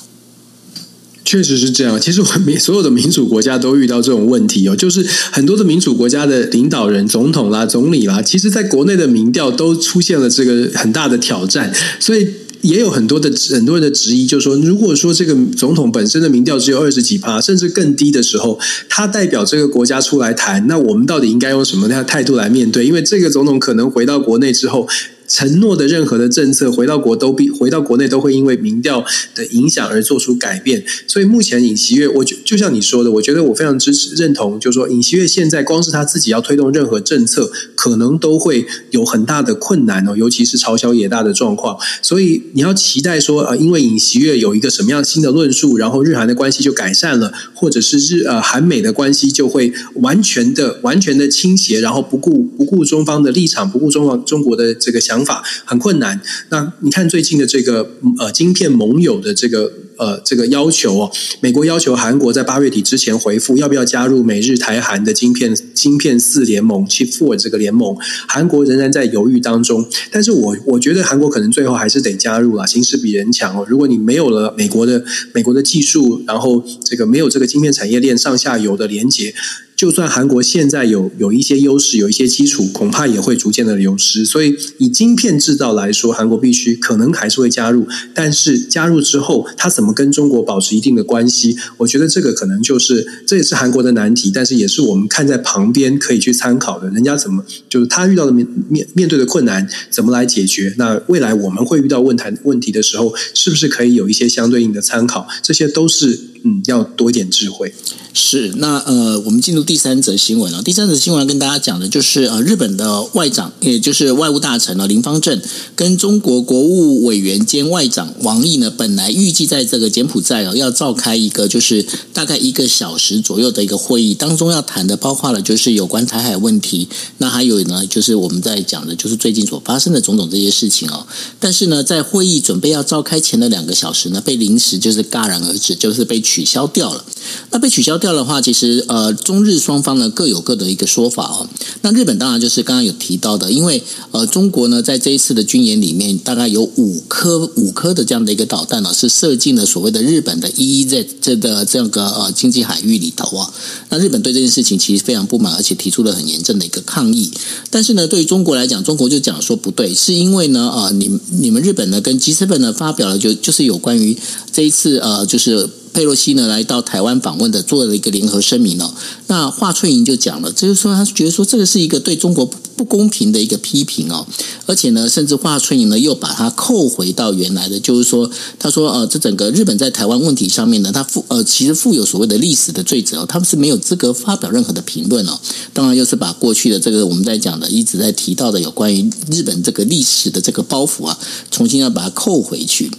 [1.24, 2.00] 确实是这样。
[2.00, 12.28] 其实我们所有的民主国家都遇到这种问题哦，就是很多的民主国家的领导人、总统啦、总理啦，其实在国内的民调都出现了这个很大的挑战，所以
[12.60, 18.58] 也有很多的很多人的质疑，就是说，如果说这个总统本身的民调只有二十几趴，甚至更低的时候，
[18.88, 22.84] 他代表这个国家出来谈，那我们到底应该用什么样的态度来面对？
[22.84, 24.88] 因为这个总统可能回到国内之后。
[25.26, 29.04] 承诺的任何的政策，回到国都必回到国内都会因为民调
[29.34, 30.84] 的影响而做出改变。
[31.06, 41.78] 所以目前尹锡悦，我就就像你说的，我觉得我非常支持认同，就是说尹锡悦现在光是他自己要推动任何政策，可能都会有很大的困难哦，尤其是朝小野大的状况。
[42.00, 55.44] 所以你要期待说，呃，因为尹锡悦有一个什么样新的论述，然后日韩的关系就改善了，或者是日呃韩美的关系就会完全的完全的倾斜，然后不顾不顾中方的立场，不顾中方中国的这个想法。
[55.64, 56.20] 很困难。
[56.50, 67.96] 那你看最近的这个呃晶片盟友的这个呃这个要求哦，美国要求韩国在八月底之前回复要不要加入美日台韩的晶片晶片四联盟 Chip Four 这个联盟，
[68.28, 69.88] 韩国仍然在犹豫当中。
[70.10, 73.66] 但是我我觉得韩国可能最后还是得加入了，形势比人强哦。
[73.68, 79.34] 如果你没有了美国的美国的技术，然后这个没有这个晶片产业链上下游的连接。
[79.74, 84.24] 就算韩国现在有有一些优势，有一些基础，恐怕也会逐渐的流失。
[84.24, 91.56] 所以以晶片制造来说，韩国必须可能还是会加入，但是加入之后，它怎么跟中国保持一定的关系？
[91.78, 96.88] 我觉得这个可能就是这也是韩国的难题，但是也是我们看在旁边可以去参考的。
[96.90, 100.74] 人家怎么就是他遇到的面面面对的困难怎么来解决？
[100.78, 105.26] 那未来我们会遇到问谈问题的时候，是不是可以有一些相对应的参考？
[105.42, 107.72] 这些都是嗯，要多一点智慧。
[108.14, 110.62] 是，那呃，我们进入第三则新闻了。
[110.62, 115.40] 第三则新闻要跟大家讲的就是呃，日本的外长，也就是外务大臣呢林芳正，
[115.74, 131.06] 跟中国国务委员兼外长王毅呢，本来预计在这个柬埔寨哦，要召开一个就是大概一个小时左右的一个会议，当中要谈的包括了就是有关台海问题，那还有呢就是我们在讲的就是最近所发生的种种这些事情哦。
[131.40, 137.04] 但是呢，在会议准备要召开前的两个小时呢，被临时就是戛然而止，就是被取消掉了。
[137.50, 141.46] 那被取消掉的话，其实呃，中日双方呢各有各的一个说法哦。
[141.82, 153.52] 那日本当然就是刚刚有提到的，因为呃，中国呢在这一次的军演里面，大概有五颗五颗的这样的一个导弹呢，是射进了所谓的日本的 EEZ 这个这个呃经济海域里头啊。
[153.90, 157.30] 那日本对这件事情其实非常不满，而且提出了很严正的一个抗议。
[157.70, 164.16] 但是呢，对于中国来讲，中国就讲说不对，是因为呢呃，你你们日本呢跟 G7 呢发表了就就是有关于
[164.52, 165.68] 这一次呃就是。
[165.92, 168.92] 佩洛西呢来到台湾访问的，做了一个联合声明哦。
[169.26, 174.26] 那华春莹就讲了，就是说他觉得说这个是一个对中国不公平的一个批评哦。
[174.66, 185.38] 而且呢，甚至华春莹呢又把它扣回到原来的，就是说他说呃，这整个日本在台湾问题上面呢，他负呃其实负有所谓的历史的罪责哦，他们是没有资格发表任何的评论哦。
[185.72, 191.18] 当然又是把过去的这个我们在讲的一直在提到的有关于日本这个历史的这个包袱啊，
[191.50, 192.90] 重新要把它扣回去。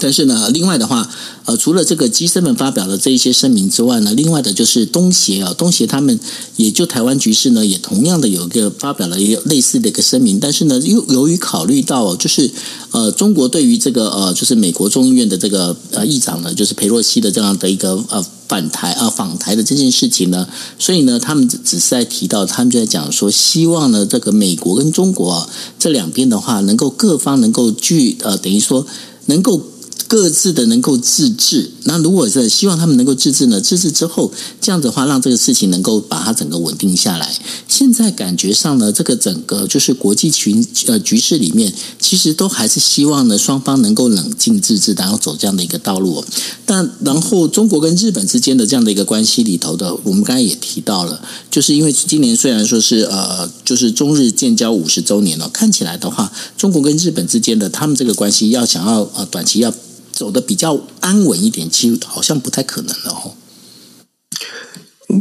[0.00, 1.08] 但是呢，另外的话，
[1.44, 6.20] 呃，除了这个基森们发表的这一些声明之外呢，另外的就是东协啊，东协他们
[6.56, 10.38] 也就台湾局势呢，也同样的有一个发表了一个类似的一个声明。
[10.38, 12.48] 但是呢，又由于考虑到就是
[12.92, 20.46] 呃，中国对于这个呃，就是美国众议院的这个呃议长呢，就是裴洛西的这样的一个呃反台啊访台的这件事情呢，
[20.78, 25.48] 所以呢，他们只是在提到，他们就在讲说，希望呢，这个美国跟中国啊
[25.78, 28.86] 这两边的话，能够各方能够具呃，等于说
[29.26, 29.60] 能够。
[30.08, 33.60] 各自的能够自治，那如果是希望他们能够自治呢？
[33.60, 37.30] 自治之后，这样子的话，让这个事情能够把它整个稳定下来。
[37.68, 46.24] 现在感觉上呢，这个整个就是国际群呃局势里面，其实都还是希望呢双方能够冷静自治，然后走这样的一个道路。
[46.64, 59.70] 但然后中国跟日本之间的这样的一个关系里头的，我们刚才也提到了，就是因为今年虽然说是呃，就是中日建交五十周年了，看起来的话，中国跟日本之间的他们这个关系要想要呃短期要。
[60.18, 63.34] 走的比较安稳一点，其实好像不太可能了哦。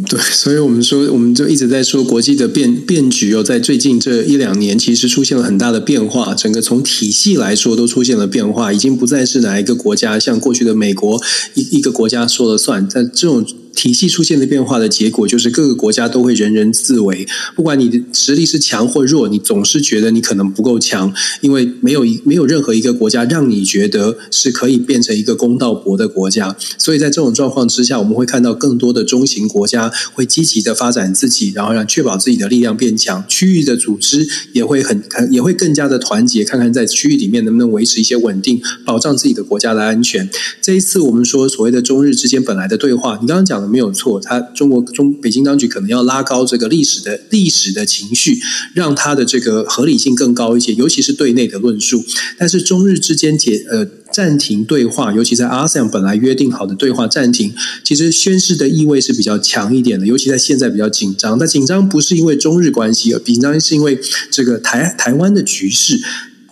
[0.09, 6.33] 对，所以我们说，我们就一直在说国际的变变局哦，在最近这一两年，其实出现了很大的变化。
[6.33, 11.21] 整个从体系来说，都出现了变化，已经不再是哪一个国家像过去的美国
[11.53, 13.45] 一一个国家说了算，在这种。
[13.77, 17.27] 体系出现的变化的结果，就是各个国家都会人人自危。
[17.55, 26.57] 不管你的实力是强或弱，你总是觉得你可能不够强，因为没有一没有任何一个国家让你觉得是可以变成一个公道伯的国家。
[26.79, 33.23] 所以在这种状况之下，我们会看到更多的中型国家会积极的发展自己，然后让确保自己的力量变强。
[33.27, 40.27] 区域的组织也会很也会更加的团结，看看在区域里面能不能维持一些稳定，保障自己的国家的安全。
[40.59, 43.66] 这一次我们说所谓的中日之间本来的对话，你刚刚讲。
[43.67, 48.39] 没有错，他中国中北京当局可能要拉高这个历史的历史的情绪，
[48.73, 52.03] 让他的这个合理性更高一些，尤其是对内的论述。
[52.37, 57.53] 但是中日之间解呃暂停对话，尤其在 ASEAN 本来约定好的对话暂停，
[57.83, 61.37] 其实宣示的意味是比较强一点的，尤其在现在比较紧张。
[61.37, 63.99] 但紧张不是因为中日关系，而紧张是因为
[64.31, 65.99] 这个台台湾的局势。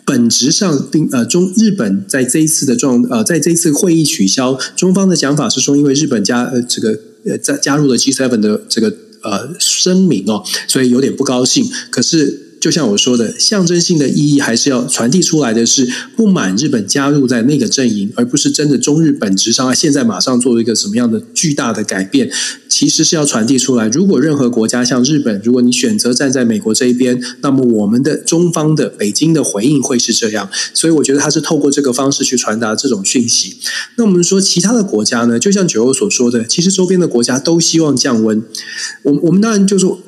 [0.06, 11.68] 本质上，并呃中日本在这一次的状呃在这一次会议取消，中方的讲法是说，因为日本加呃这个呃加加入了 G seven 的这个呃声明哦，所以有点不高兴。
[11.90, 12.45] 可是。
[12.66, 22.32] 就像我说的，象征性的意义还是要传递出来的是不满日本加入在那个阵营，而不是真的中日本质上现在马上做一个什么样的巨大的改变。
[22.68, 30.50] 其实是要传递出来，如果任何国家像日本，如果你选择站在美国这一边，那么我们的中方的北京的回应会是这样。
[30.74, 33.58] 所以我觉得他是透过这个方式去传达这种讯息。
[33.98, 35.38] 那我们说其他的国家呢？
[35.38, 38.42] 就像九欧所说的，其实周边的国家都希望降温。
[39.04, 40.02] 我我们当然就说。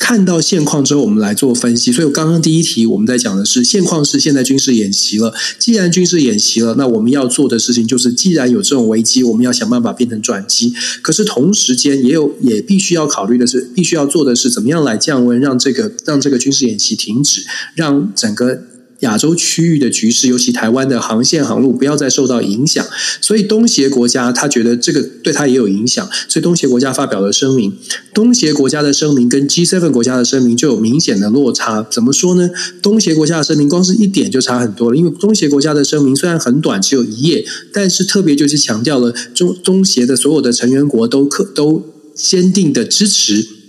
[0.00, 1.92] 看到现况之后，我们来做分析。
[1.92, 5.32] 所以，我刚刚第一题我们在讲的是现况是现在军事演习了。
[5.58, 10.72] 既然军事演习了，那我们要做的事情就是，既然有这种危机，我们要想办法变成转机。
[11.02, 17.44] 可是同时间也有也必须要考虑的是，必须要做的是怎么样来降温，让这个让这个军事演习停止，
[17.74, 18.62] 让整个。
[19.00, 22.86] 亚洲区域的局势，尤其台湾的航线航路不要再受到影响，
[23.20, 27.72] 所以东协国家他觉得这个对他也有影响，所以东协国家发表了声明。
[28.12, 31.86] 东协国家的声明跟 G7 国家的声明就有明显的落差。
[31.90, 32.50] 怎么说呢？
[32.82, 41.82] 东协国家的声明光是一点就差很多了，因为东协国家的声明虽然很短，只有一页，但是特别就是强调了中东协的所有的成员国都可都
[42.14, 43.59] 坚定的支持。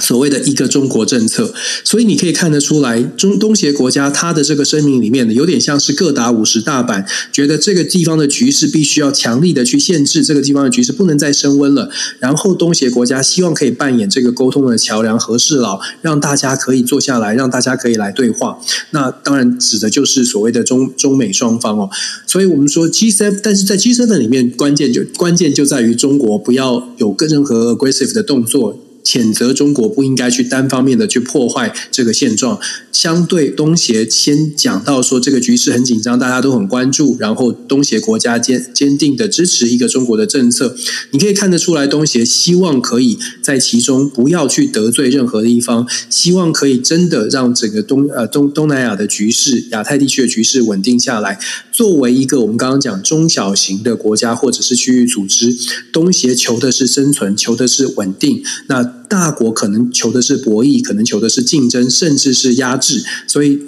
[0.00, 11.88] 所谓的一个中国政策，所以你可以看得出来，中东协国家它的这个声明里面呢，有点像是各打五十大板，觉得这个地方的局势必须要强力的去限制，这个地方的局势不能再升温了。
[12.18, 18.58] 然后东协国家希望可以扮演这个沟通的桥梁和事佬，让大家可以坐下来，让大家可以来对话。
[18.90, 21.88] 那当然指的就是所谓的中中美双方哦。
[22.26, 28.80] 所以我们说 G7，但是在 G7 里面，关键就关键就在于中国不要有任何 aggressive 的动作。
[29.04, 32.58] 谴责中国不应该去单方面的去破坏这个现状。
[32.90, 40.74] 相对东协先讲到说这个局势很紧张，大家都很关注，然后东协国家坚坚定的支持一个中国的政策。
[41.10, 51.38] 你可以看得出来，东协希望可以在其中不要去得罪任何的一方，希望可以真的让整个东呃东东南亚的局势、亚太地区的局势稳定下来。
[51.74, 55.52] 作为一个我们刚刚讲中小型的国家或者是区域组织，
[55.92, 58.44] 东协求的是生存，求的是稳定。
[58.68, 63.02] 那大国可能求的是博弈，可能求的是竞争，甚至是压制。
[63.26, 63.58] 所以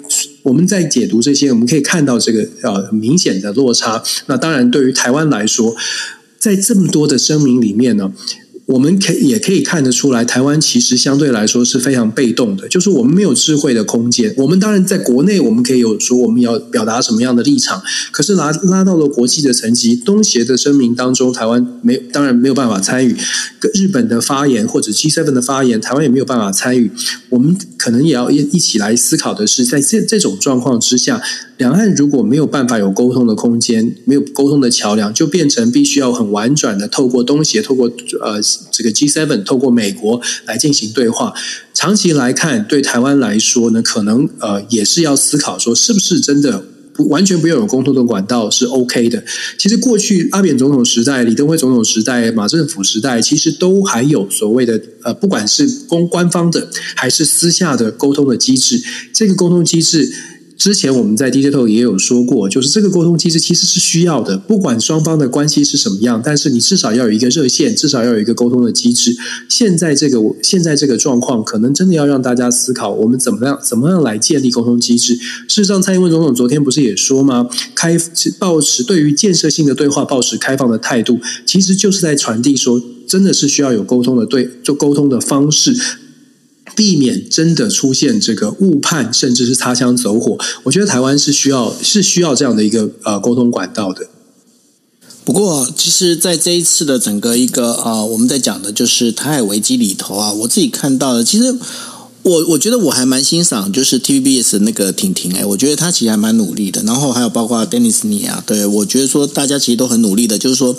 [0.43, 4.01] 我们在解读这些，我们可以看到这个呃明显的落差。
[4.27, 5.75] 那当然，对于台湾来说，
[6.39, 8.13] 在这么多的声明里面呢。
[8.67, 14.33] 我们可也可以看得出来，台湾其实相对来说是非常被动的，就是我们没有智慧的空间。
[14.35, 23.15] 我们当然在国内，我们可以有说我们要表达什么样的立场，可是拉拉到了国际的层级，东协的声明当中，台湾没当然没有办法参与。
[23.73, 26.91] 日本的发言或者 G7 的发言，台湾也没有办法参与。
[27.29, 31.21] 我们可能也要一一起来思考的是，在这这种状况之下。
[31.57, 37.91] 两岸如果没有办法有沟通的空间，没有沟通的桥梁，就变成必须要很婉转的透过东协，透过
[38.21, 38.39] 呃
[38.71, 41.33] 这个 G7，透过美国来进行对话。
[41.73, 49.23] 长期来看，对台湾来说呢，可能呃也是要思考说，是不是真的不完全不用有沟通的管道是 OK 的。
[49.57, 58.79] 其实过去阿扁总统时代、李登辉总统时代、马政府时代，其实都还有所谓的呃，不管是公官方的还是私下的沟通的机制，
[59.11, 60.13] 这个沟通机制。
[60.57, 69.15] 之前我们在 DJ Talk 也有说过，就是这个沟通机制其实是需要的，不管双方的关系是什么样，但是你至少要有一个热线，至少要有一个沟通的机制。
[69.47, 75.15] 现在这个现在这个状况，可能真的要让大家思考，我们怎么样怎么样来建立沟通机制。
[75.15, 77.47] 事实上，蔡英文总统昨天不是也说吗？
[77.75, 77.95] 开
[78.39, 85.75] 抱持对于建设性的对话，抱持开放的态度，其实就是在传递说，真的是需要有沟通的对，做沟通的方式。
[86.75, 90.37] 避免真的出现这个误判，甚至是擦枪走火。
[90.63, 94.07] 我觉得台湾是需要是需要这样的一个呃沟通管道的。
[95.25, 101.53] 不过，其实，在这一次的整个一个呃，我们在讲的就是台海危机里头啊，我自己看到的，其实
[102.21, 106.81] 我我觉得我还蛮欣赏，就是 TVBS 那个婷婷哎，我觉得她其实还蛮努力的。
[106.83, 110.75] 然后还有包括 Dennis 你啊，对，我觉得说大家其实都很努力的，就是说。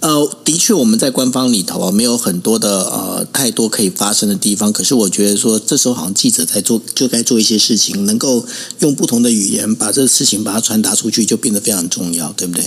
[0.00, 4.72] 呃，的确，我们在官方里头啊，没有很多的呃太多可以发生的地方。
[4.72, 8.46] 可是我觉得说，这时候好像记者在做，就该做一些事情，能够
[8.78, 12.64] 用不同的语言把这个事情把它传达出去，就变得非常重要，对不对？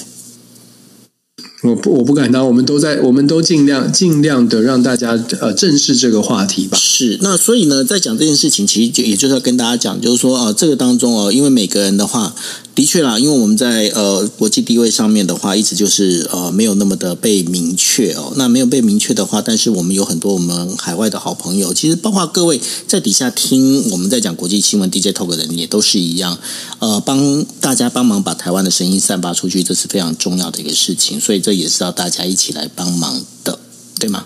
[1.63, 2.45] 我不，我不敢当。
[2.45, 6.77] 我们都在，我们都尽量尽量的让大家呃正视这个话题吧。
[6.77, 12.33] 是，那所以呢，在讲这件事情，其实就也就是要跟大家讲，就是说、呃，这个当中哦，因为每个人的话。
[12.73, 18.31] 的确啦，因为我们在呃国际地位上面的话，一直就是呃没有那么的被明确哦。
[18.37, 26.39] 那没有被明确的话，但是我们有很多我们海外的好朋友，其实包括各位在底下听我们在讲国际新闻 DJ Talk 的人也都是一样，
[26.79, 31.19] 呃，帮大家帮忙把台湾的声音散发出去，这是非常重要的一个事情。
[31.19, 33.59] 所以这也是要大家一起来帮忙的，
[33.99, 34.25] 对吗？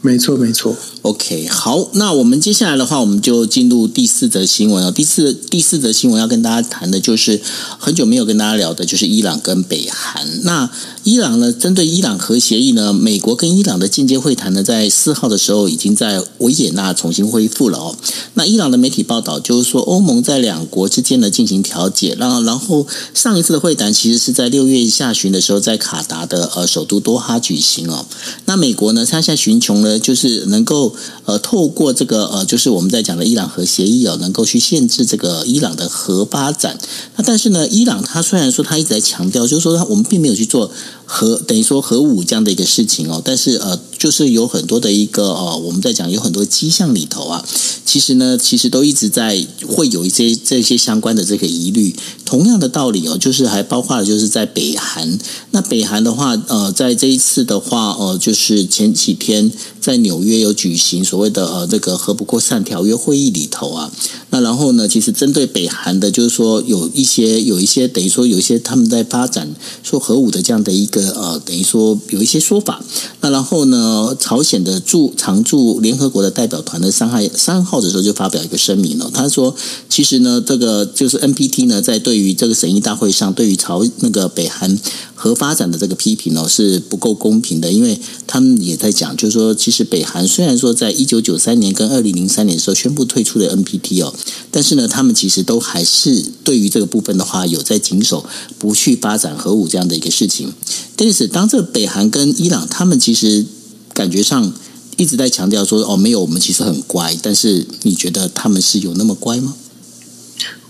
[0.00, 0.76] 没错，没错。
[1.04, 4.90] OK，好，那我们接下来的话，我们就进入第四则新闻哦。
[4.90, 7.42] 第四第四则新闻要跟大家谈的就是
[7.78, 10.26] 很久没有跟大家聊的，就是伊朗跟北韩。
[10.44, 10.70] 那
[11.02, 17.94] 伊朗呢，针对伊朗核协议呢，美国跟伊朗的间接会谈呢，在四号的时候已经在维也纳重新恢复了哦。
[18.32, 28.06] 那伊朗的媒体报道就是说，欧盟在两国之间呢进行调解，然后然后上一次的会谈其实是在六月下旬的时候，在卡达的呃首都多哈举行哦。
[28.46, 30.93] 那美国呢，他现在寻求呢，就是能够。
[31.24, 36.78] 呃，透过这个呃，就是我们在讲的伊朗核协议哦，能够去限制这个伊朗的核发展。
[37.16, 40.70] 那但是呢，伊朗它虽然说它一直在强调，就是说他我们并没有去做
[41.04, 47.44] 核，等于说核武这样的一个事情哦，但是呃，就是有很多的一个呃，我们在讲有很多迹象里头啊，
[47.84, 51.94] 其实呢，其实都一直在会有一些这些相关的这个疑虑。
[52.24, 55.18] 同样的道理哦，就是还包括了就是在北韩。
[55.50, 63.92] 那北韩的话，呃，在这一次的话，呃，就是前几天在纽约有举行所谓的呃这个核不扩散条约会议里头啊，
[64.30, 72.82] 那然后呢，其实针对北韩的，就是说有一些有一些等于说有一些他们在发展说核武的这样的一个呃，等于说有一些说法。
[73.20, 79.54] 那然后呢，朝鲜的驻常驻联合国的代表团的三号三号的时候就发表一个声明了，他说，
[79.88, 84.78] 其实呢，这个就是 NPT 呢，在对于这个审议大会上，对于朝那个北韩
[85.14, 94.14] 核发展的这个批评呢，是不够公平的，因为他们也在讲，就是说，其实北韩虽然说在一九九三年跟二零零三年的时候宣布退出的 NPT 哦，
[94.50, 98.26] 但是呢，他们其实都还是对于这个部分的话，有在谨守
[98.58, 100.52] 不去发展核武这样的一个事情。
[100.96, 103.46] 但是，当这北韩跟伊朗，他们其实
[103.92, 104.52] 感觉上
[104.96, 107.16] 一直在强调说，哦，没有，我们其实很乖。
[107.22, 109.54] 但是，你觉得他们是有那么乖吗？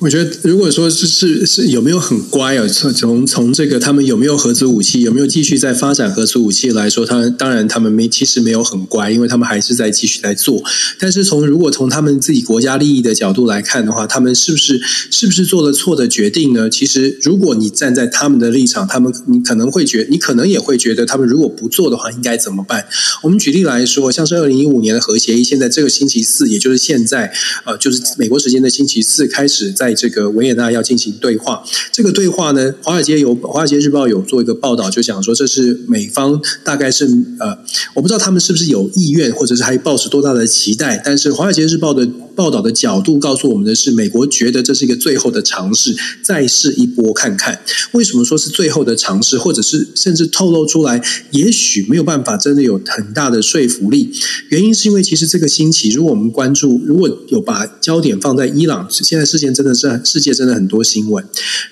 [0.01, 2.67] 我觉得，如果说是是是有没有很乖啊？
[2.67, 10.63] 从从从这个他们有没有核子武器，有没有继续在发展核子武器来说，他当然他们没其实没有很乖，因为他们还是在继续在做。
[10.99, 14.79] 但是从如果从他们自己国家利益的角度来看的话，他们是不是
[15.11, 16.69] 是不是做了错的决定呢？
[16.69, 22.85] 其实如果你站在他们的立场，他们你可能会觉，你可能也会觉得，他们如果不做的话，应该怎么办？
[23.23, 27.33] 我们举例来说，像是二零一五年的核协议，现在这个星期四，也就是现在，
[27.65, 29.94] 呃，就是美国时间的星期四开始在。
[29.95, 37.07] 这个维也纳要进行对话，这个对话呢，华尔街有《华尔街日报》有做一个报道，就讲说这是美方大概是
[37.39, 37.57] 呃，
[37.95, 42.09] 我不知道他们是不是有意愿，或者是还抱持多大的期待，但是《华尔街日报》的。
[42.35, 47.61] 报道的角度告诉我们的是，美国觉得这是一个最后的尝试，再试一波看看。
[47.93, 54.11] 为什么说是最后的尝试，或者是甚至透露出来，也许没有办法真的有很大的说服力？
[54.49, 61.24] 原因是因为其实这个星期，如果我们关注，如果有把焦点放在伊朗，现在世界真的是世界真的很多新闻。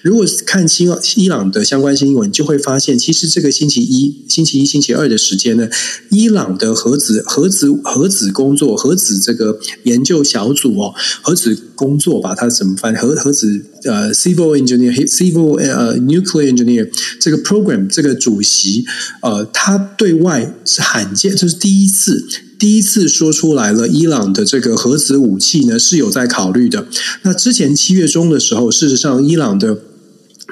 [0.03, 5.69] 如果看新伊朗的相关新闻，就会发现，其实这个星期一、星期一、星期二的时间呢，
[6.11, 12.95] 伊朗的核子、核子、核子工作、核子这个研究小组哦，核子工作吧，它怎么翻？
[12.95, 16.89] 核核子呃，civil engineer，civil 呃，nuclear engineer
[17.19, 18.85] 这个 program 这个主席
[19.23, 22.25] 呃，他对外是罕见，这是第一次，
[22.59, 26.87] 第一次说出来了，伊朗的这个核子武器呢是有在考虑的。
[27.23, 29.79] 那之前七月中的时候，事实上伊朗的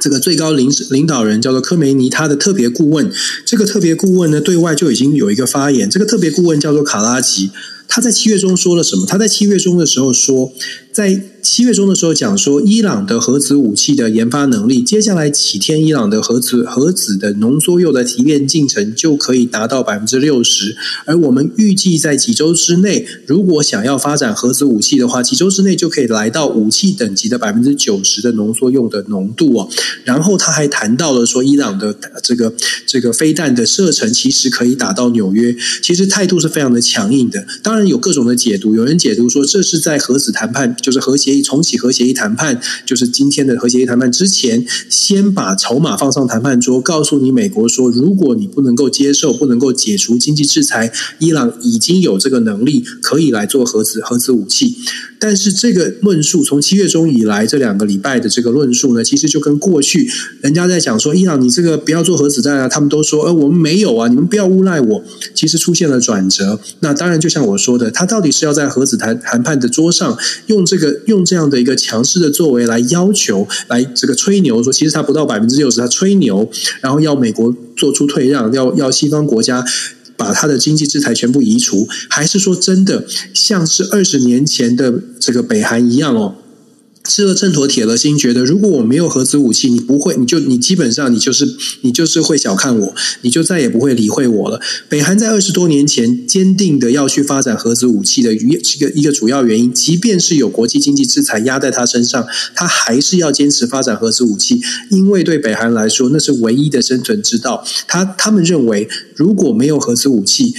[0.00, 3.12] 这个最高领领导人叫做科梅尼，他的特别顾问，
[3.44, 7.50] 这个特别顾问呢对外就已经有一个发言，这个特别顾问叫做卡拉吉。
[7.90, 9.04] 他在七月中说了什么？
[9.04, 10.52] 他在七月中的时候说，
[11.00, 11.22] 在。
[11.42, 20.76] 七月中的时候讲说，伊朗的核子武器的研发能力，接下来几天，伊朗的核子核子的浓缩铀的提炼进程就可以达到百分之六十。
[21.06, 29.68] 而我们预计在几周之内，如果想要发展核子武器的话，几周之内就可以来到武器等级的百分之九十的浓缩铀的浓度哦。
[30.04, 32.52] 然后他还谈到了说，伊朗的这个
[32.86, 37.46] 这个飞弹的射程其实可以打到纽约，其实态度是非常的强硬的。
[37.62, 41.40] 当然有各种的解读，有人解读说这是在核子谈判，就是核协议。
[41.40, 54.76] 重启核协议谈判，就是今天的核协议谈判之前，先把筹码放上谈判桌，告诉你美国说，如果你不能够接受，不能够解除经济制裁，伊朗已经有这个能力可以来做核子核子武器。
[55.20, 60.10] 但是这个论述从七月中以来这两个礼拜的这个论述呢，其实就跟过去
[60.40, 65.04] 人家在讲说，伊朗你这个不要做核子弹啊，他们都说，呃，我们没有啊，你们不要诬赖我。
[65.32, 66.58] 其实出现了转折。
[66.80, 70.18] 那当然就像我说的，他到底是要在核子谈谈判的桌上
[70.48, 71.20] 用这个用。
[71.20, 76.50] 这样的一个强势的作为来要求，来这个吹牛说，其实他不到百分之六十，他吹牛，
[76.80, 79.64] 然后要美国做出退让，要要西方国家
[80.20, 86.34] 把他的经济制裁全部移除，还是说真的像是二十年前的这个北韩一样哦？
[87.02, 94.60] 吃了秤砣铁了心，觉得如果我没有核子武器，你不会，你就你基本上你就是你就是会小看我，你就再也不会理会我了。
[94.88, 107.64] 北韩在二十多年前坚定的要去发展核子武器的一个一个主要原因，即便是有国际经济制裁压在他身上，他还是要坚持发展核子武器，因为对北韩来说，那是唯一的生存之道。
[107.88, 110.54] 他他们认为，如果没有核子武器，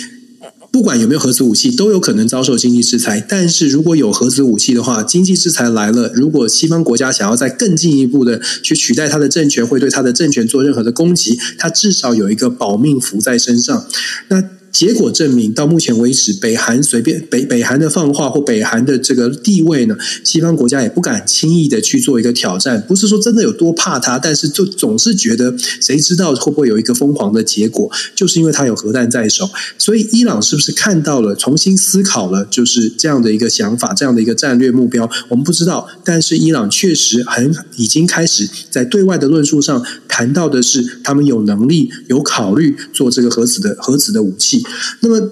[0.71, 3.23] 不管有没有核子武器，都有可能遭受经济制裁。
[3.27, 13.85] 但是如果有核子武器的话，经济制裁来了，如果西方国家想要再更进一步的去取代他的政权，会对他的政权做任何的攻击，他至少有一个保命符在身上。
[14.29, 14.43] 那。
[14.71, 22.83] 结果证明，到目前为止，北韩随便北北韩的放话或北韩的这个地位呢，西方国家也不敢轻易的去做一个挑战。
[22.87, 27.91] 不是说真的有多怕他，但是就总是觉得，谁知道会不会有一个疯狂的结果？
[28.15, 29.49] 就是因为他有核弹在手。
[29.77, 35.09] 所以，伊朗是不是看到了，重新思考了，就是这样的一个想法，这样的一个战略目标？
[35.29, 35.87] 我们不知道。
[36.03, 44.60] 但是，伊朗确实很已经开始在对外的论述上谈到的是，他们有能力、有考虑做这个核子的核子的武器。
[45.01, 45.31] 那么，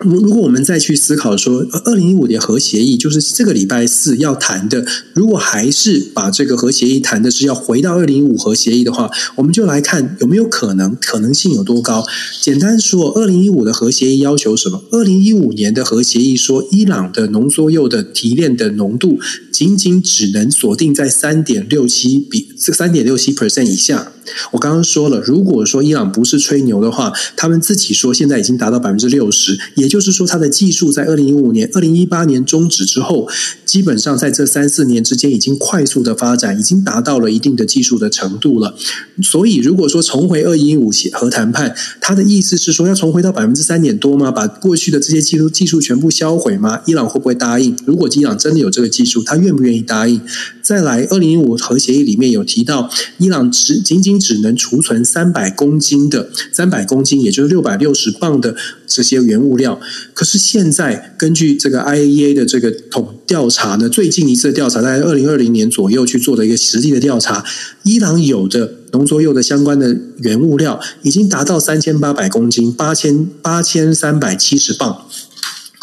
[0.00, 4.84] 如如果我们再去思考说，二零一五年核协议就是这个礼拜四要谈的，
[5.14, 12.04] 如果还是把这个核协议谈的是要回到二零一五核协议的话，我们就来看有没有可能，可能性有多高。
[12.42, 14.82] 简单说，二零一五的核协议要求什么？
[14.90, 19.18] 二零一五年的核协议说，伊朗的浓缩铀的提炼的浓度
[19.50, 24.12] 仅仅只能锁定在三点六七比三点六七 percent 以下。
[24.50, 29.56] 我刚刚说了，如果说伊朗不是吹牛的话，他们自己说现在已经达到百分之六十，
[29.86, 33.28] 也就是说，它的技术在二零一五年、二零一八年终止之后，
[33.64, 38.74] 基本上在这三四年之间已经快速的发展，已经达到了一定的技术的程度了。
[39.22, 44.32] 所以，如果说重回二零一五核谈判，他的意思是说要重回到百分之三点多吗？
[44.32, 46.80] 把过去的这些技术技术全部销毁吗？
[46.86, 47.76] 伊朗会不会答应？
[47.84, 50.20] 如果伊朗真的有这个技术，他愿不愿意答应？
[50.60, 58.56] 再来，二零一五核协议里面有提到，伊朗只仅仅只能储存三百公斤的三百公斤，也就是六百六十磅的
[58.96, 59.78] 这些原物料。
[60.14, 67.44] 可是现在根据这个 IAEA 的这个统调查呢，最近一次调查在二零二零年左右去做的一个实际的调查，
[67.82, 75.06] 伊朗有的浓缩铀的相关的原物料已经达到三千八百公斤，八千八千三百七十磅。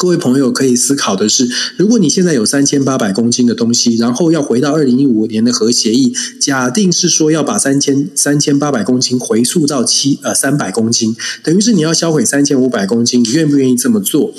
[0.04, 1.48] 各位朋友可以思考的是，
[1.78, 14.34] 如果你现在有三千八百公斤的东西，然后要回到二零一五年的核协议，假定是说要把三千三千八百公斤回溯到七呃三百公斤，等于是你要销毁三千五百公斤，你愿不愿意这么做？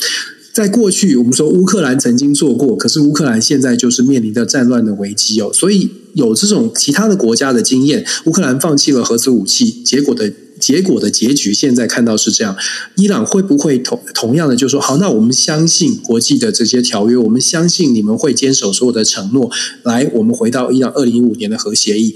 [0.56, 10.32] 在过去，我们说乌克兰曾经做过，可是乌克兰现在就是面临着战乱的危机哦，所以有这种其他的国家的经验，乌克兰放弃了核子武器，结果的。
[10.58, 12.56] 结果的结局现在看到是这样，
[12.96, 14.96] 伊朗会不会同同样的就说好？
[14.96, 19.52] 那我们相信国际的这些条约，我们相信你们会坚守所有的承诺。
[19.84, 22.16] 来，我们回到伊朗二零一五年的核协议，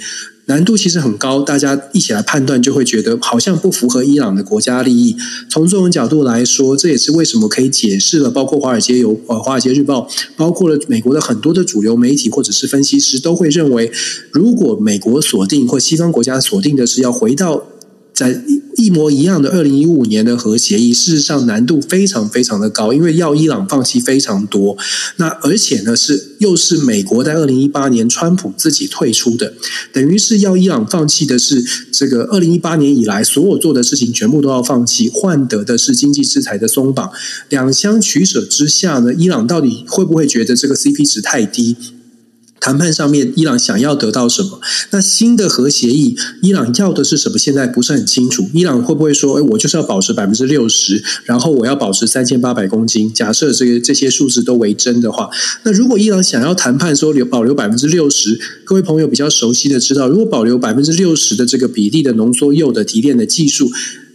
[0.49, 5.15] 难度其实很高，大家一起来判断就会觉得好像不符合伊朗的国家利益。
[5.47, 13.91] 从这种角度来说，这也是为什么可以解释了，包括华尔街有呃华尔街日报，包括了美国的很多的主流媒体或者是分析师都会认为，
[14.31, 17.63] 如果美国锁定或西方国家锁定的是要回到。
[18.13, 18.43] 在
[18.75, 24.77] 一模一样的二零一五年的核协议，事实上难度非常非常的高，因为要伊朗放弃非常多。
[25.17, 29.53] 那而且呢，是又是美国在二零一八年川普自己退出的，
[29.93, 37.11] 等于是要伊朗放弃的是这个二零一八年以来所有做的事情全部都要放弃，换得的是经济制裁的松绑。
[37.49, 41.75] 两相取舍之下呢，伊朗到底会不会觉得这个 CP 值太低？
[42.59, 44.59] 谈判上面，伊朗想要得到什么？
[44.91, 47.37] 那新的核协议，伊朗要的是什么？
[47.37, 48.49] 现在不是很清楚。
[48.53, 55.29] 伊朗会不会说：“哎，我就是要保持百分之六十，然后我要保持三千八百公斤？”假设这个这些数字都为真的话，
[55.63, 63.71] 那如果伊朗想要谈判说留保留百分之六十，各位朋友比较熟悉的知道，如果保留百分之六十的这个比例的浓缩铀的提炼的技术，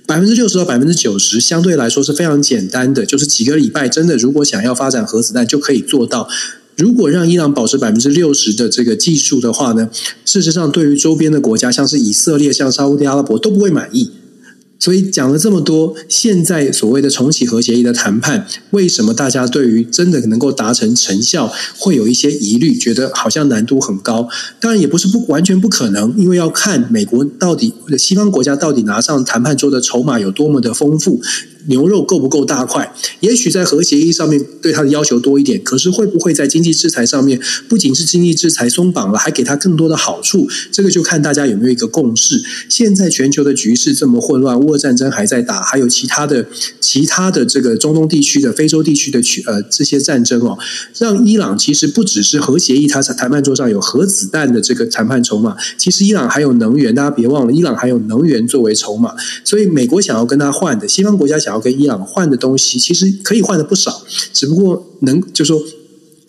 [0.06, 6.28] 百分之六十到百分之九十，相对来说是非常简单的，就是几个礼拜，真的如果想要发展核子弹就可以做到。
[6.76, 9.88] 如果让伊朗保持百分之六十的这个技术的话呢，
[10.24, 14.10] 事实上对于周边的国家，像是以色列、像沙乌地阿拉伯都不会满意。
[14.76, 24.28] 所以讲了这么多，现在所谓的重启核协议的谈判，为什么大家对于真的能够达成成效会有一些疑虑，觉得好像难度很高？
[24.60, 31.22] 当然也不是不完全不可能，因为要看美国到底、西方国家到底拿上谈判桌的筹码有多么的丰富。
[31.66, 32.92] 牛肉够不够大块？
[33.20, 40.48] 也许在核协议上面对他的要求多一点，可是会不会在经济制裁上面，不仅是经济制裁松绑了，还给他更多的好处？
[40.70, 42.42] 这个就看大家有没有一个共识。
[42.68, 46.46] 现在全球的局势这么混乱，乌俄战争还在打，还有其他的
[46.80, 50.58] 其他的这个中东地区的、非洲地区的区呃这些战争哦，
[50.98, 64.02] 让伊朗其实不只是核协议，它在谈判桌上有核子弹的这个谈判筹码，其实伊朗还有能源，大家别忘了，伊朗还有能源作为筹码，所以美国想要跟他换的，西方国家想要跟伊朗换的东西，其实可以换的不少，
[64.32, 65.62] 只不过能就说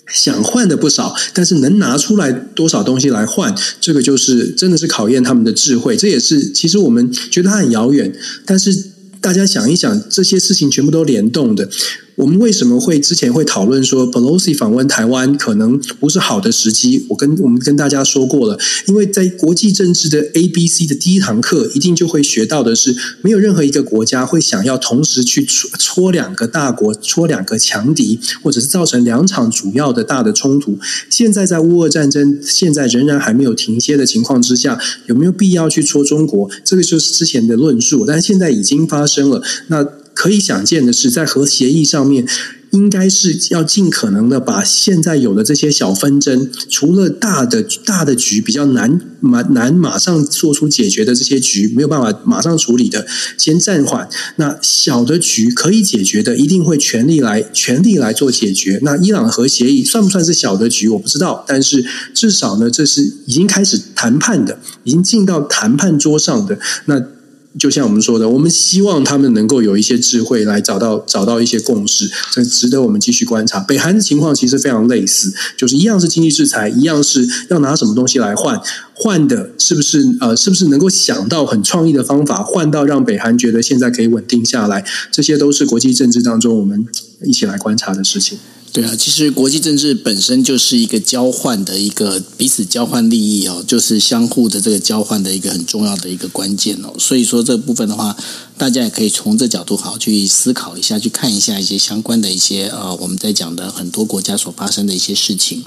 [0.07, 5.97] 想换的不少，但是能拿出来多少东西来换，这个就是真的是考验他们的智慧。
[5.97, 8.13] 这也是其实我们觉得它很遥远，
[8.45, 11.67] 但是大家想一想，这些事情全部都联动的。
[12.15, 17.05] 我们为什么会之前会讨论说 Pelosi 访问台湾可能不是好的时机？
[17.09, 18.57] 我跟我们跟大家说过了，
[18.87, 30.77] 因为在国际政治的 A B C 的第一堂课，一定就会学到的是，没有任何一个国家会想要同时去戳戳两个大国，戳两个强敌，或者是造成两场主要的大的冲突。
[31.09, 36.49] 现在在乌俄战争现在仍然还没有停歇的情况之下，有没有必要去戳中国？
[36.63, 39.41] 这个就是之前的论述，但是现在已经发生了。
[39.67, 39.85] 那
[40.15, 42.25] 可以想见的是，在核协议上面，
[42.71, 53.05] 应该是要尽可能的把现在有的这些小纷争，除了大的大的局比较难马难马上做出解决的这些局没有办法马上处理的，
[53.37, 54.09] 先暂缓。
[54.37, 58.79] 那小的局可以解决的，一定会全力来全力来做解决。
[58.83, 60.87] 那伊朗核协议算不算是小的局？
[60.87, 67.14] 我不知道，但是至少呢，这是已经开始谈判的，已经进到谈判桌上的那。
[67.57, 73.59] 就像我们说的，我们希望他们能够有一些智慧来找到找到一些共识，这值得我们继续观察。
[73.61, 78.59] 北韩的情况其实非常类似，就是一样是经济制裁，一样是要拿什么东西来换，
[78.93, 86.85] 换的是不是呃，是不是能够想到很创意的方法，换到让北韩觉得现在可以稳定下来，这些都是国际政治当中我们
[87.23, 88.37] 一起来观察的事情。
[88.75, 96.93] 对啊，其实国际政治本身就是一个交换的一个彼此交换利益哦，就是相互的这个交换的一个很重要的一个关键哦。
[96.99, 98.13] 所以说这部分的话，
[98.57, 105.63] 大家也可以从这角度好去思考一下，去看一下一些相关的一些呃，我们在讲的很多国家所发生的一些事情。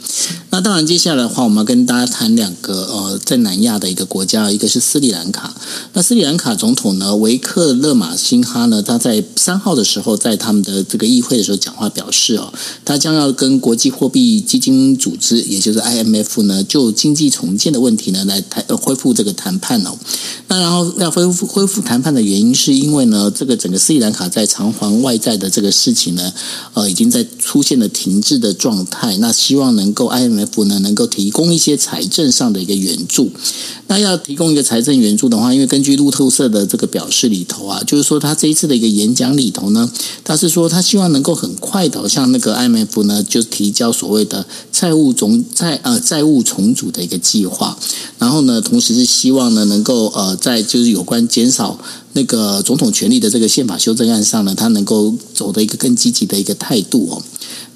[0.50, 5.54] 那当然，接下来的话，我们要跟大家谈两个呃，在南亚的一个国家，一个是斯里兰卡。
[5.94, 12.52] 那斯里兰卡总统呢，维克勒马辛哈呢，他在三号的时候在他们的这个议会的时候讲话表示哦，
[12.84, 12.98] 他。
[12.98, 19.96] 将要跟国际货币基金组织，也就是 IMF 呢，就经济重建的问题呢，来谈恢复这个谈判哦。
[20.48, 26.32] 那然后要恢复恢复谈判的原因，是因为呢，这个整个斯里兰卡在偿还外债的这个事情呢，
[26.74, 29.16] 呃，已经在出现了停滞的状态。
[29.18, 33.30] 那希望能够 IMF 呢，能够提供一些财政上的一个援助。
[33.86, 39.90] 那要提供一个财政援助的话，因为根据路透社的这个表示里头啊，就是说他这一次的一个演讲里头呢，
[40.24, 42.98] 他是说他希望能够很快的向那个 IMF。
[43.04, 47.78] 呢，就提交所谓的债务总债呃债务重组的一个计划，
[48.18, 51.78] 然后呢，同时是希望呢能够呃在就是有关减少
[52.18, 57.22] 那个总统权力的这个宪法修正案上呢，他能够走的一个更积极的一个态度哦。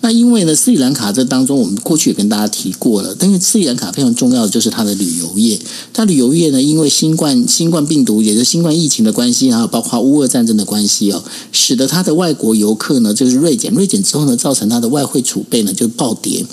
[0.04, 3.14] 那因为呢，斯里兰卡这当中，我们过去也跟大家提过了。
[3.16, 5.56] 但是斯里兰卡非常重要的就是它的旅游业。
[5.92, 11.22] 它旅游业呢，因为新冠新冠病毒，也是新冠疫情的关系，还有包括乌俄战争的关系哦，
[11.52, 16.44] 使得它的外国游客呢就是锐减，锐减之后呢，造成它的外汇储备呢就暴跌。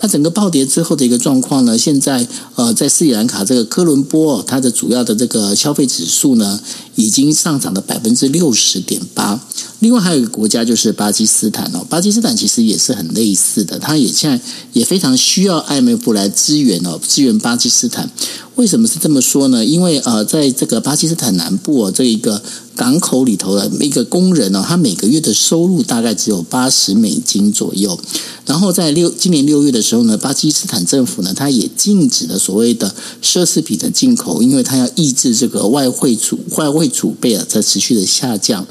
[0.00, 2.26] 那整个暴跌之后的一个状况呢，现在
[2.56, 6.60] 呃，在斯里兰卡这个科伦坡，它的主要的这个消费指数呢，
[6.96, 9.40] 已经上涨了百分之六十点八。
[9.78, 14.40] 另外还有一个国家就是巴基斯坦哦，巴基斯坦其实也是很类似的，他也现在
[14.72, 18.10] 也非常需要艾梅布来支援哦，支援巴基斯坦。
[18.56, 19.64] 为什么是这么说呢？
[19.64, 22.42] 因为呃，在这个巴基斯坦南部哦，这一个
[22.74, 27.98] 港口里头的一个工人呢，他每个月的收入大概只有八十美金左右。
[28.46, 38.66] 然后在六今年六月的时候呢，巴基斯坦政府呢，它也禁止了所谓的奢侈品的进口，因为它要抑制这个外汇储外汇储备啊在持续的下降。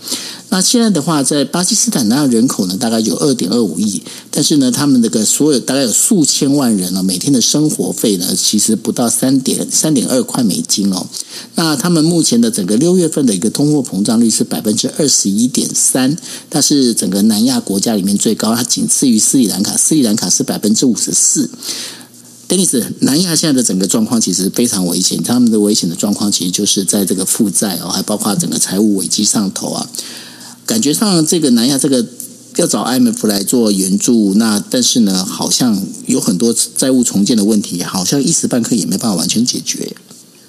[0.50, 11.08] 那现在的话，在巴基斯坦那人口呢，大概有二点二五亿，但是呢，他们那个所有大概有数千万人呢，每天的生活费呢，其实不到三点三点二块美金哦。
[11.56, 16.18] 那他们目前的整个六月份的一个通货膨胀率是百分之二十一点三，
[16.50, 21.50] 它是整个南亚国家里面最高，它仅次于斯里兰卡，斯里兰卡是百分之五十四。
[22.48, 29.90] 丹尼斯，南亚现在的整个状况其实非常危险，他们的危险的状况其实就是在这个负债哦，还包括整个财务危机上头啊。
[30.66, 32.06] 感觉上，这个南亚这个
[32.58, 39.94] 要找 IMF 来做援助，那但是呢，好像有很多债务重建的问题，好像一时半刻也没办法完全解决。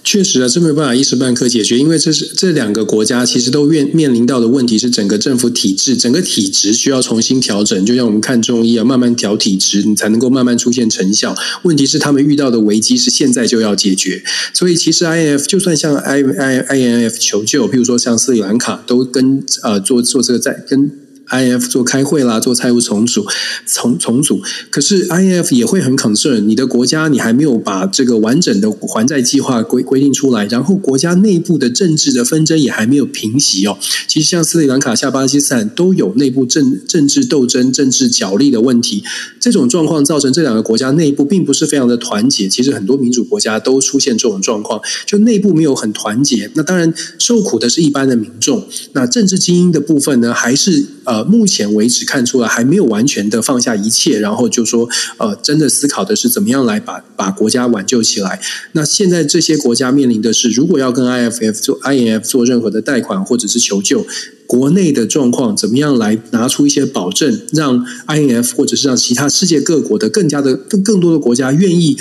[0.05, 7.85] 确实啊，这没办法一时半刻解决，因为这是这两个国家其实都面面临到的问题是整个政府体制、整个体质需要重新调整。
[7.85, 11.35] 就像我们看中医啊，慢慢调体质，你才能够慢慢出现成效。
[11.65, 14.23] 问题是他们遇到的危机是现在就要解决，
[14.55, 21.06] 所以其实 IMF 就算向 I I IMF 求救，譬如说像斯里兰卡都跟呃做做这个在跟。
[21.29, 23.27] I F 做开会啦，做财务重组、
[23.67, 33.77] 重重组，可是 I F 也会很 concern，你的国家你还没有把这个完整的还债计划规规定出来，然后国家内部的政治的纷争也还没有平息哦。
[34.07, 39.03] 其实像斯里兰卡、下巴基斯坦都有内部政政治斗争、政治角力的问题，
[39.47, 42.49] 这种状况造成这两个国家内部并不是非常的团结。
[42.49, 46.51] 其实很多民主国家都出现这种状况，就内部没有很团结。
[46.55, 51.27] 那当然受苦的是一般的民众，那政治精英的部分呢，还是呃。
[51.37, 54.89] 目前为止看出来还没有完全的放下一切，然后就说，
[55.19, 58.41] 呃，真的思考的是怎么样来把把国家挽救起来。
[58.73, 64.07] 那现在这些国家面临的是，如果要跟 I F F 做 I N F 做任何的贷款或者是求救，
[64.47, 71.97] 国内的状况怎么样来拿出一些保证，让 I N F 或者是让其他世界各国的更加的更更多的国家愿意。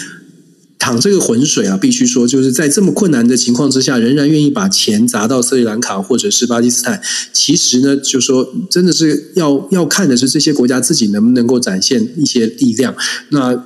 [0.77, 7.01] 淌这个浑水啊，必须说，就是在这么困难的情况之下，仍然愿意把钱砸到斯里兰卡或者是巴基斯坦。
[7.33, 12.93] 其实呢，就说真的是要要看的是这些国家自己能不能够展现一些力量。
[13.29, 13.65] 那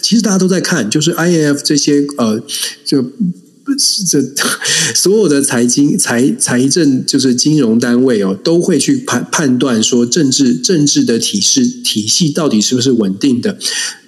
[0.00, 2.40] 其实大家都在看，就是 I N F 这些呃，
[2.84, 3.04] 就
[4.06, 4.20] 这
[4.94, 13.58] 所有的财经财财政就是金融单位哦，都会去判判断说政治政治的体系体系到底是不是稳定的。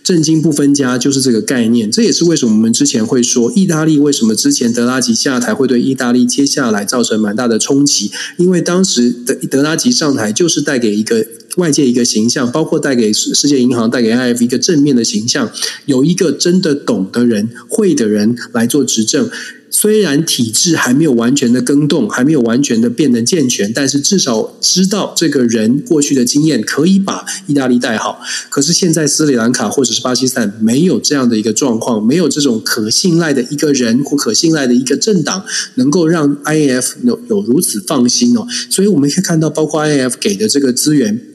[0.03, 8.11] 政经不分家就是这个概念，这也是为什么我们之前会说，意大利为什么之前德拉吉下台会对意大利接下来造成蛮大的冲击？
[8.37, 11.25] 因为当时德德拉吉上台就是带给一个
[11.57, 15.51] 外界一个形象，包括带给世界银行、带给 IMF 一个正面的形象，
[15.87, 19.31] 有一个真的懂的人、会的人来做执政。
[19.75, 28.20] 虽然体制还没有完全的更动，还没有完全的变得健全，但是至少知道这个人过去的经验可以把意大利带好。
[28.51, 35.43] 可是现在斯里兰卡或者是巴基斯坦没有这样的一个状况，没有这种可信赖的一个人或可信赖的一个政党，
[35.77, 38.47] 能够让 IAF 有有如此放心哦。
[38.70, 41.32] 所以我们可以看到，包括 IAF 给的这个资源。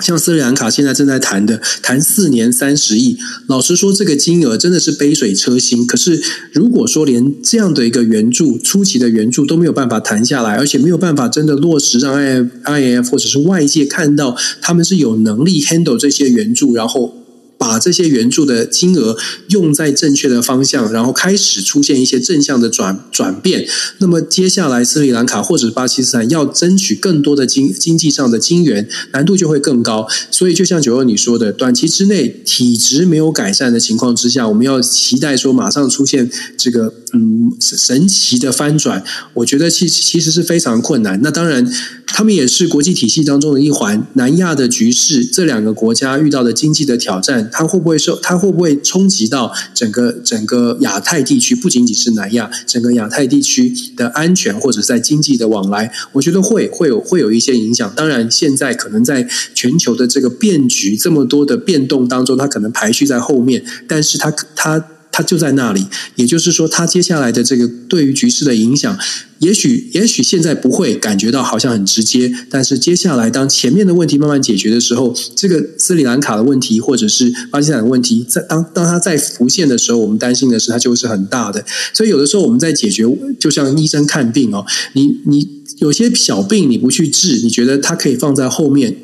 [0.00, 3.16] 像斯里兰卡现在正在谈的，谈四年三十亿。
[3.46, 5.86] 老实说，这个金额真的是杯水车薪。
[5.86, 6.22] 可是，
[6.52, 17.25] 如果说连这样的一个援助，初期的援助都没有办法谈下来，而且没有办法真的落实，让 IIF 或者是外界看到他们是有能力 handle 这些援助，然后。
[17.58, 19.16] 把这些援助的金额
[19.48, 23.66] 用在正确的方向，然后开始出现一些正向的转转变。
[23.98, 30.06] 那么接下来斯里兰卡或者巴基斯坦要争取更多的经经济上的金援，难度就会更高。
[30.30, 39.02] 所以就像九二你说的，短期之内体质没有改善的情况之下，我们要期待说马上出现这个嗯神奇的翻转，
[39.34, 41.20] 我觉得其其实是非常困难。
[41.22, 41.66] 那当然。
[42.06, 44.06] 他们也是国际体系当中的一环。
[44.14, 48.18] 南亚的局势，这两个国家遇到的经济的挑战，它会不会受？
[48.20, 51.54] 它会不会冲击到整个整个亚太地区？
[51.54, 57.92] 不仅仅是南亚，整个亚太地区的安全或者在经济的往来，我觉得会会有会有一些影响。
[57.94, 64.84] 当然，现在可能在全球的这个变局这么多的变动当中，它可能排序在后面，但是它它。
[65.10, 65.86] 它就在那里，
[66.16, 68.98] 也就是说，它接下来的这个对于局势的影响，
[69.38, 81.64] 也许也许现在不会感觉到好像很直接，但是接下来当前面的问题慢慢解决的时候，这个斯里兰卡的问题或者是巴基斯坦的问题，在当当它再浮现的时候，我们担心的是它就是很大的。
[81.94, 83.04] 所以有的时候我们在解决，
[83.38, 85.48] 就像医生看病哦，你你
[85.78, 88.94] 有些小病你不去治，你觉得它可以放在后面。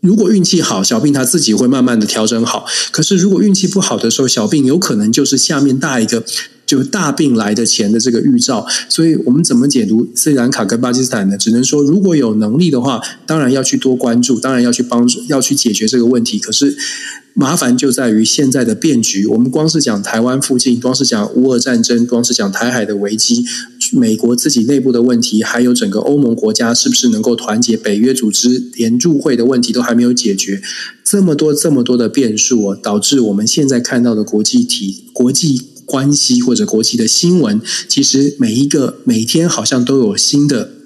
[0.00, 2.64] 如果运气好，小病它自己会慢慢的调整好。
[2.92, 6.24] 可是如果运气不好的时候，小病有可能就是下面大一个
[6.64, 8.66] 就大病来的前的这个预兆。
[8.88, 11.36] 所以我们怎么解读斯里兰卡跟巴基斯坦呢？
[11.36, 16.38] 只能说如果有能力的话，当然要去多关注，当然要去帮助，要去解决这个问题。
[16.38, 16.76] 可是。
[17.38, 23.44] 麻烦就在于现在的变局，我们光是讲台湾附近，光是讲乌俄战争，光是讲台海的危机，
[23.92, 30.60] 美国自己内部的问题，还有整个欧盟国家是不是能够团结，北约组织联入会的问题都还没有解决，
[31.04, 40.77] 这么多这么多的变数，导致我们现在看到的国际体、国际关系或者国际的新闻，其实每一个每天好像都有新的。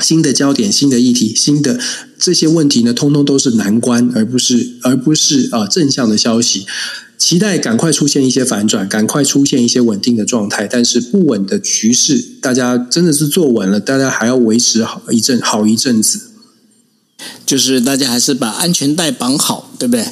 [0.00, 1.78] 新的焦点、新的议题、新的
[2.18, 6.66] 这些问题呢，通通都是难关，而不是而不是啊正向的消息。
[7.18, 10.68] 期待赶快出现一些反转，赶快出现一些稳定的状态。
[10.68, 16.20] 但是不稳的局势，大家真的是坐稳了，大家还要维持好一阵好一阵子。
[17.44, 20.06] 就是大家还是把安全带绑好，对不对？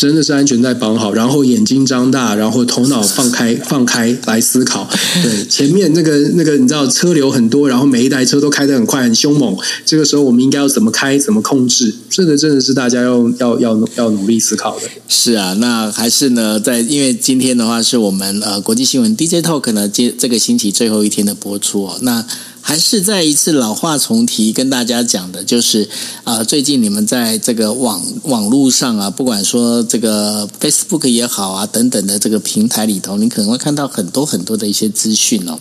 [0.00, 4.88] 真的是安全带绑好，然后眼睛张大，然后头脑放开放开来思考。
[5.22, 11.94] 对，前面那个那个你知道车流很多，然后每一台车都开得很快很凶猛，这个时候我们应该要怎么开，怎么控制？
[12.08, 14.88] 这个真的是大家要要要要努力思考的。
[15.06, 22.24] 是啊，那还是呢，在因为今天的话是我们呃国际新闻 DJ Talk 呢，接这个星期最后一天的播出哦，那。
[22.60, 25.88] 还是再一次老话重提，跟大家讲的就是
[26.24, 35.58] 啊、最近你们在这个网网络上啊，不管说这个 Facebook 也好啊，等等的这个平台里头，你可能会看到很多很多的一些资讯哦。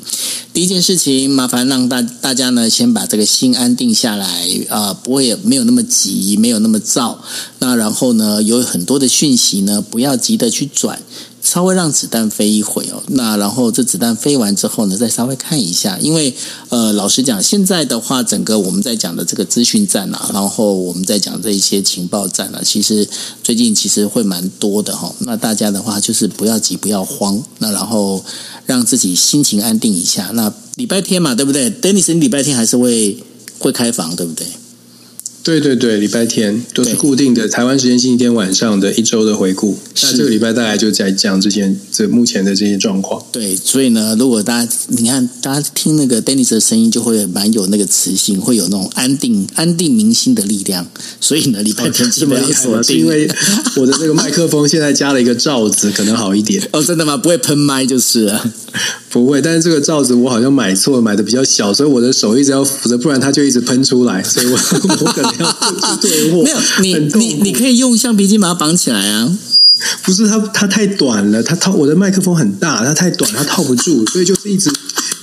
[0.54, 7.20] 第一件事情，麻烦让大大家呢先把这个心安定下来啊、不会没有那么急，没有那么躁。
[7.60, 11.02] 那然后呢，有很多的讯息呢，不要急着去转。
[11.50, 16.32] 稍微让子弹飞一会哦，那然后这子弹飞完之后呢，再稍微看一下，因为
[16.70, 23.10] 呃，老实讲，现在的话，整个我们在讲的这个资讯战啊，然后我们在讲这一些情报战啊，其实
[23.44, 25.12] 最近其实会蛮多的哈。
[25.22, 28.24] 那大家的话就是不要急，不要慌，那然后
[28.68, 30.30] 让自己心情安定一下。
[30.36, 33.18] 那礼拜天嘛，对不对？Dennis，你礼拜天还是会
[33.58, 34.46] 会开房，对不对？
[35.44, 39.78] 对对对，礼拜天都是固定的台湾时间星期天晚上的一周的回顾。
[40.02, 43.24] 那这个礼拜大概就在讲这些这目前的这些状况。
[43.32, 50.86] 对，所以呢，如果大家你看，大家听那个 Dennis 的声音，就会蛮有那个磁性，会有那种安定、 安定民心的力量。
[51.20, 53.28] 所以呢，礼拜天基本上锁定，因 为
[53.78, 56.62] 我的那个麦克风现在加了一个罩子，可能好一点。
[56.72, 57.18] 哦，真的吗？
[57.18, 58.54] 不会喷麦就是了。
[59.12, 64.22] 不会，但是这个罩子我好像买错了，买的比较小，所以我的手一直要扶着，不然它就一直喷出来。
[64.24, 64.52] 所以我
[65.02, 65.52] 我可能要
[65.98, 66.44] 退货。
[66.44, 69.38] 没有，你你你可以用橡皮筋把它绑起来啊。
[70.04, 74.70] 不是，它它太短了，它套我的麦克风很大，它太短，它套不住，所以就是一直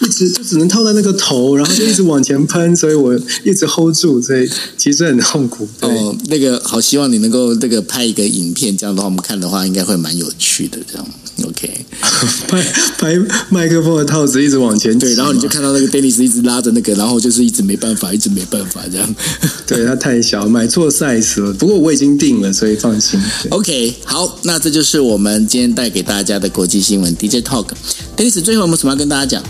[0.00, 3.14] 一直就只能套在那个头，然后就一直往前喷，所以我
[3.44, 5.68] 一直 hold 住，所以其实很痛苦。
[5.80, 11.06] 哦，那个好，希望你能够这个拍一个影片，这样的话我们看的话应该会蛮有趣的，这样。
[11.46, 11.86] OK，
[12.48, 12.60] 拍
[12.98, 13.18] 拍
[13.50, 19.14] 麦克风的套子一直往前，对，然后你就看到那个 Dennis 一直拉着那个，然后就是一直没办法，一直没办法这样。
[19.66, 21.52] 对，他太小，买错 size 了。
[21.52, 23.20] 不过我已经定了，所以放心。
[23.50, 27.68] OK，好，那这就是我们今天带给大家的国际新闻 DJ Talk。
[28.16, 29.42] Dennis 最后有没有什么要跟大家讲？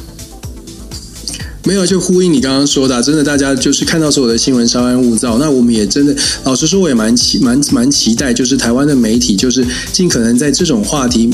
[1.67, 5.37] 没有，就呼应你刚刚说的，真的，大家就是看到所有的新闻稍安勿躁。
[5.39, 6.14] 那我们也真的，
[6.45, 11.29] 老实说，我也蛮期蛮蛮期待，就是台湾的媒体，就是尽可能在这种话题。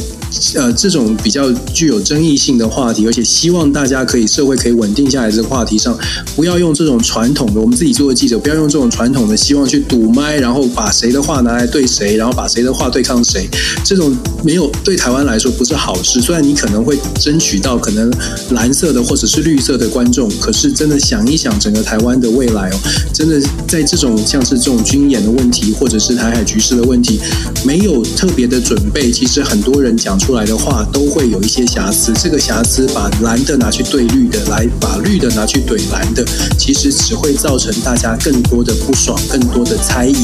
[0.55, 5.97] 呃，这种比较具有争议性的话题，而且希望大家可以社会可以稳定下来，这个话题上，
[6.35, 13.47] 不要用这种传统的我们自己做的记者，不要用这种传统的希望去堵麦，然后把谁的话拿来对谁，然后把谁的话对抗谁，
[13.85, 16.22] 这种没有对台湾来说不是好事。
[16.22, 18.11] 虽然你可能会争取到可能
[18.53, 22.79] 蓝色的或者是绿色的观众，可是真的想一想整个台湾的未来哦，
[23.12, 27.20] 真的在这种像是这种军演的问题，或者是台海局势的问题，
[27.66, 30.18] 没有特别的准备，其实很多人讲。
[30.23, 36.25] 出来的话都会有一些瑕疵，这个瑕疵把蓝的拿去对绿的，来把绿的拿去怼蓝的，
[36.57, 40.14] 其实只会造成大家更多的不爽，更多的猜疑。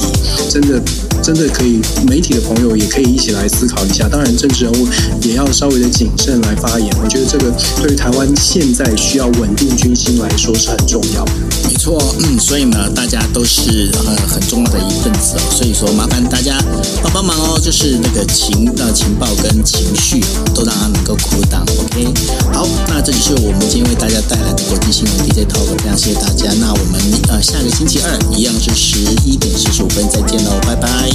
[0.49, 0.81] 真的，
[1.23, 4.09] 真的可以，媒体的朋友也可以一起来思考一下。
[4.09, 4.89] 当然，政治人物
[5.23, 6.89] 也要稍微的谨慎来发言。
[7.03, 7.53] 我觉得这个
[7.83, 11.25] 对于台湾现在需要稳定军心来说是很重要。
[11.69, 15.41] 没错，嗯，所以呢，大家都是呃很重要的一份子哦。
[15.51, 16.59] 所以说，麻烦大家
[17.03, 19.87] 帮帮忙哦，就是那个情呃情报跟情。
[19.99, 20.21] 绪
[20.55, 22.07] 都让它能够 cool down OK，
[22.53, 26.53] 好，那这就是我们今天为大家带来的国际新闻 DJ Talk，非常谢谢大家。
[26.61, 31.08] 那我们呃下个星期二一样是十一点四十五分再见喽，拜拜，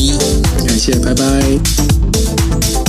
[0.66, 2.83] 感谢拜拜。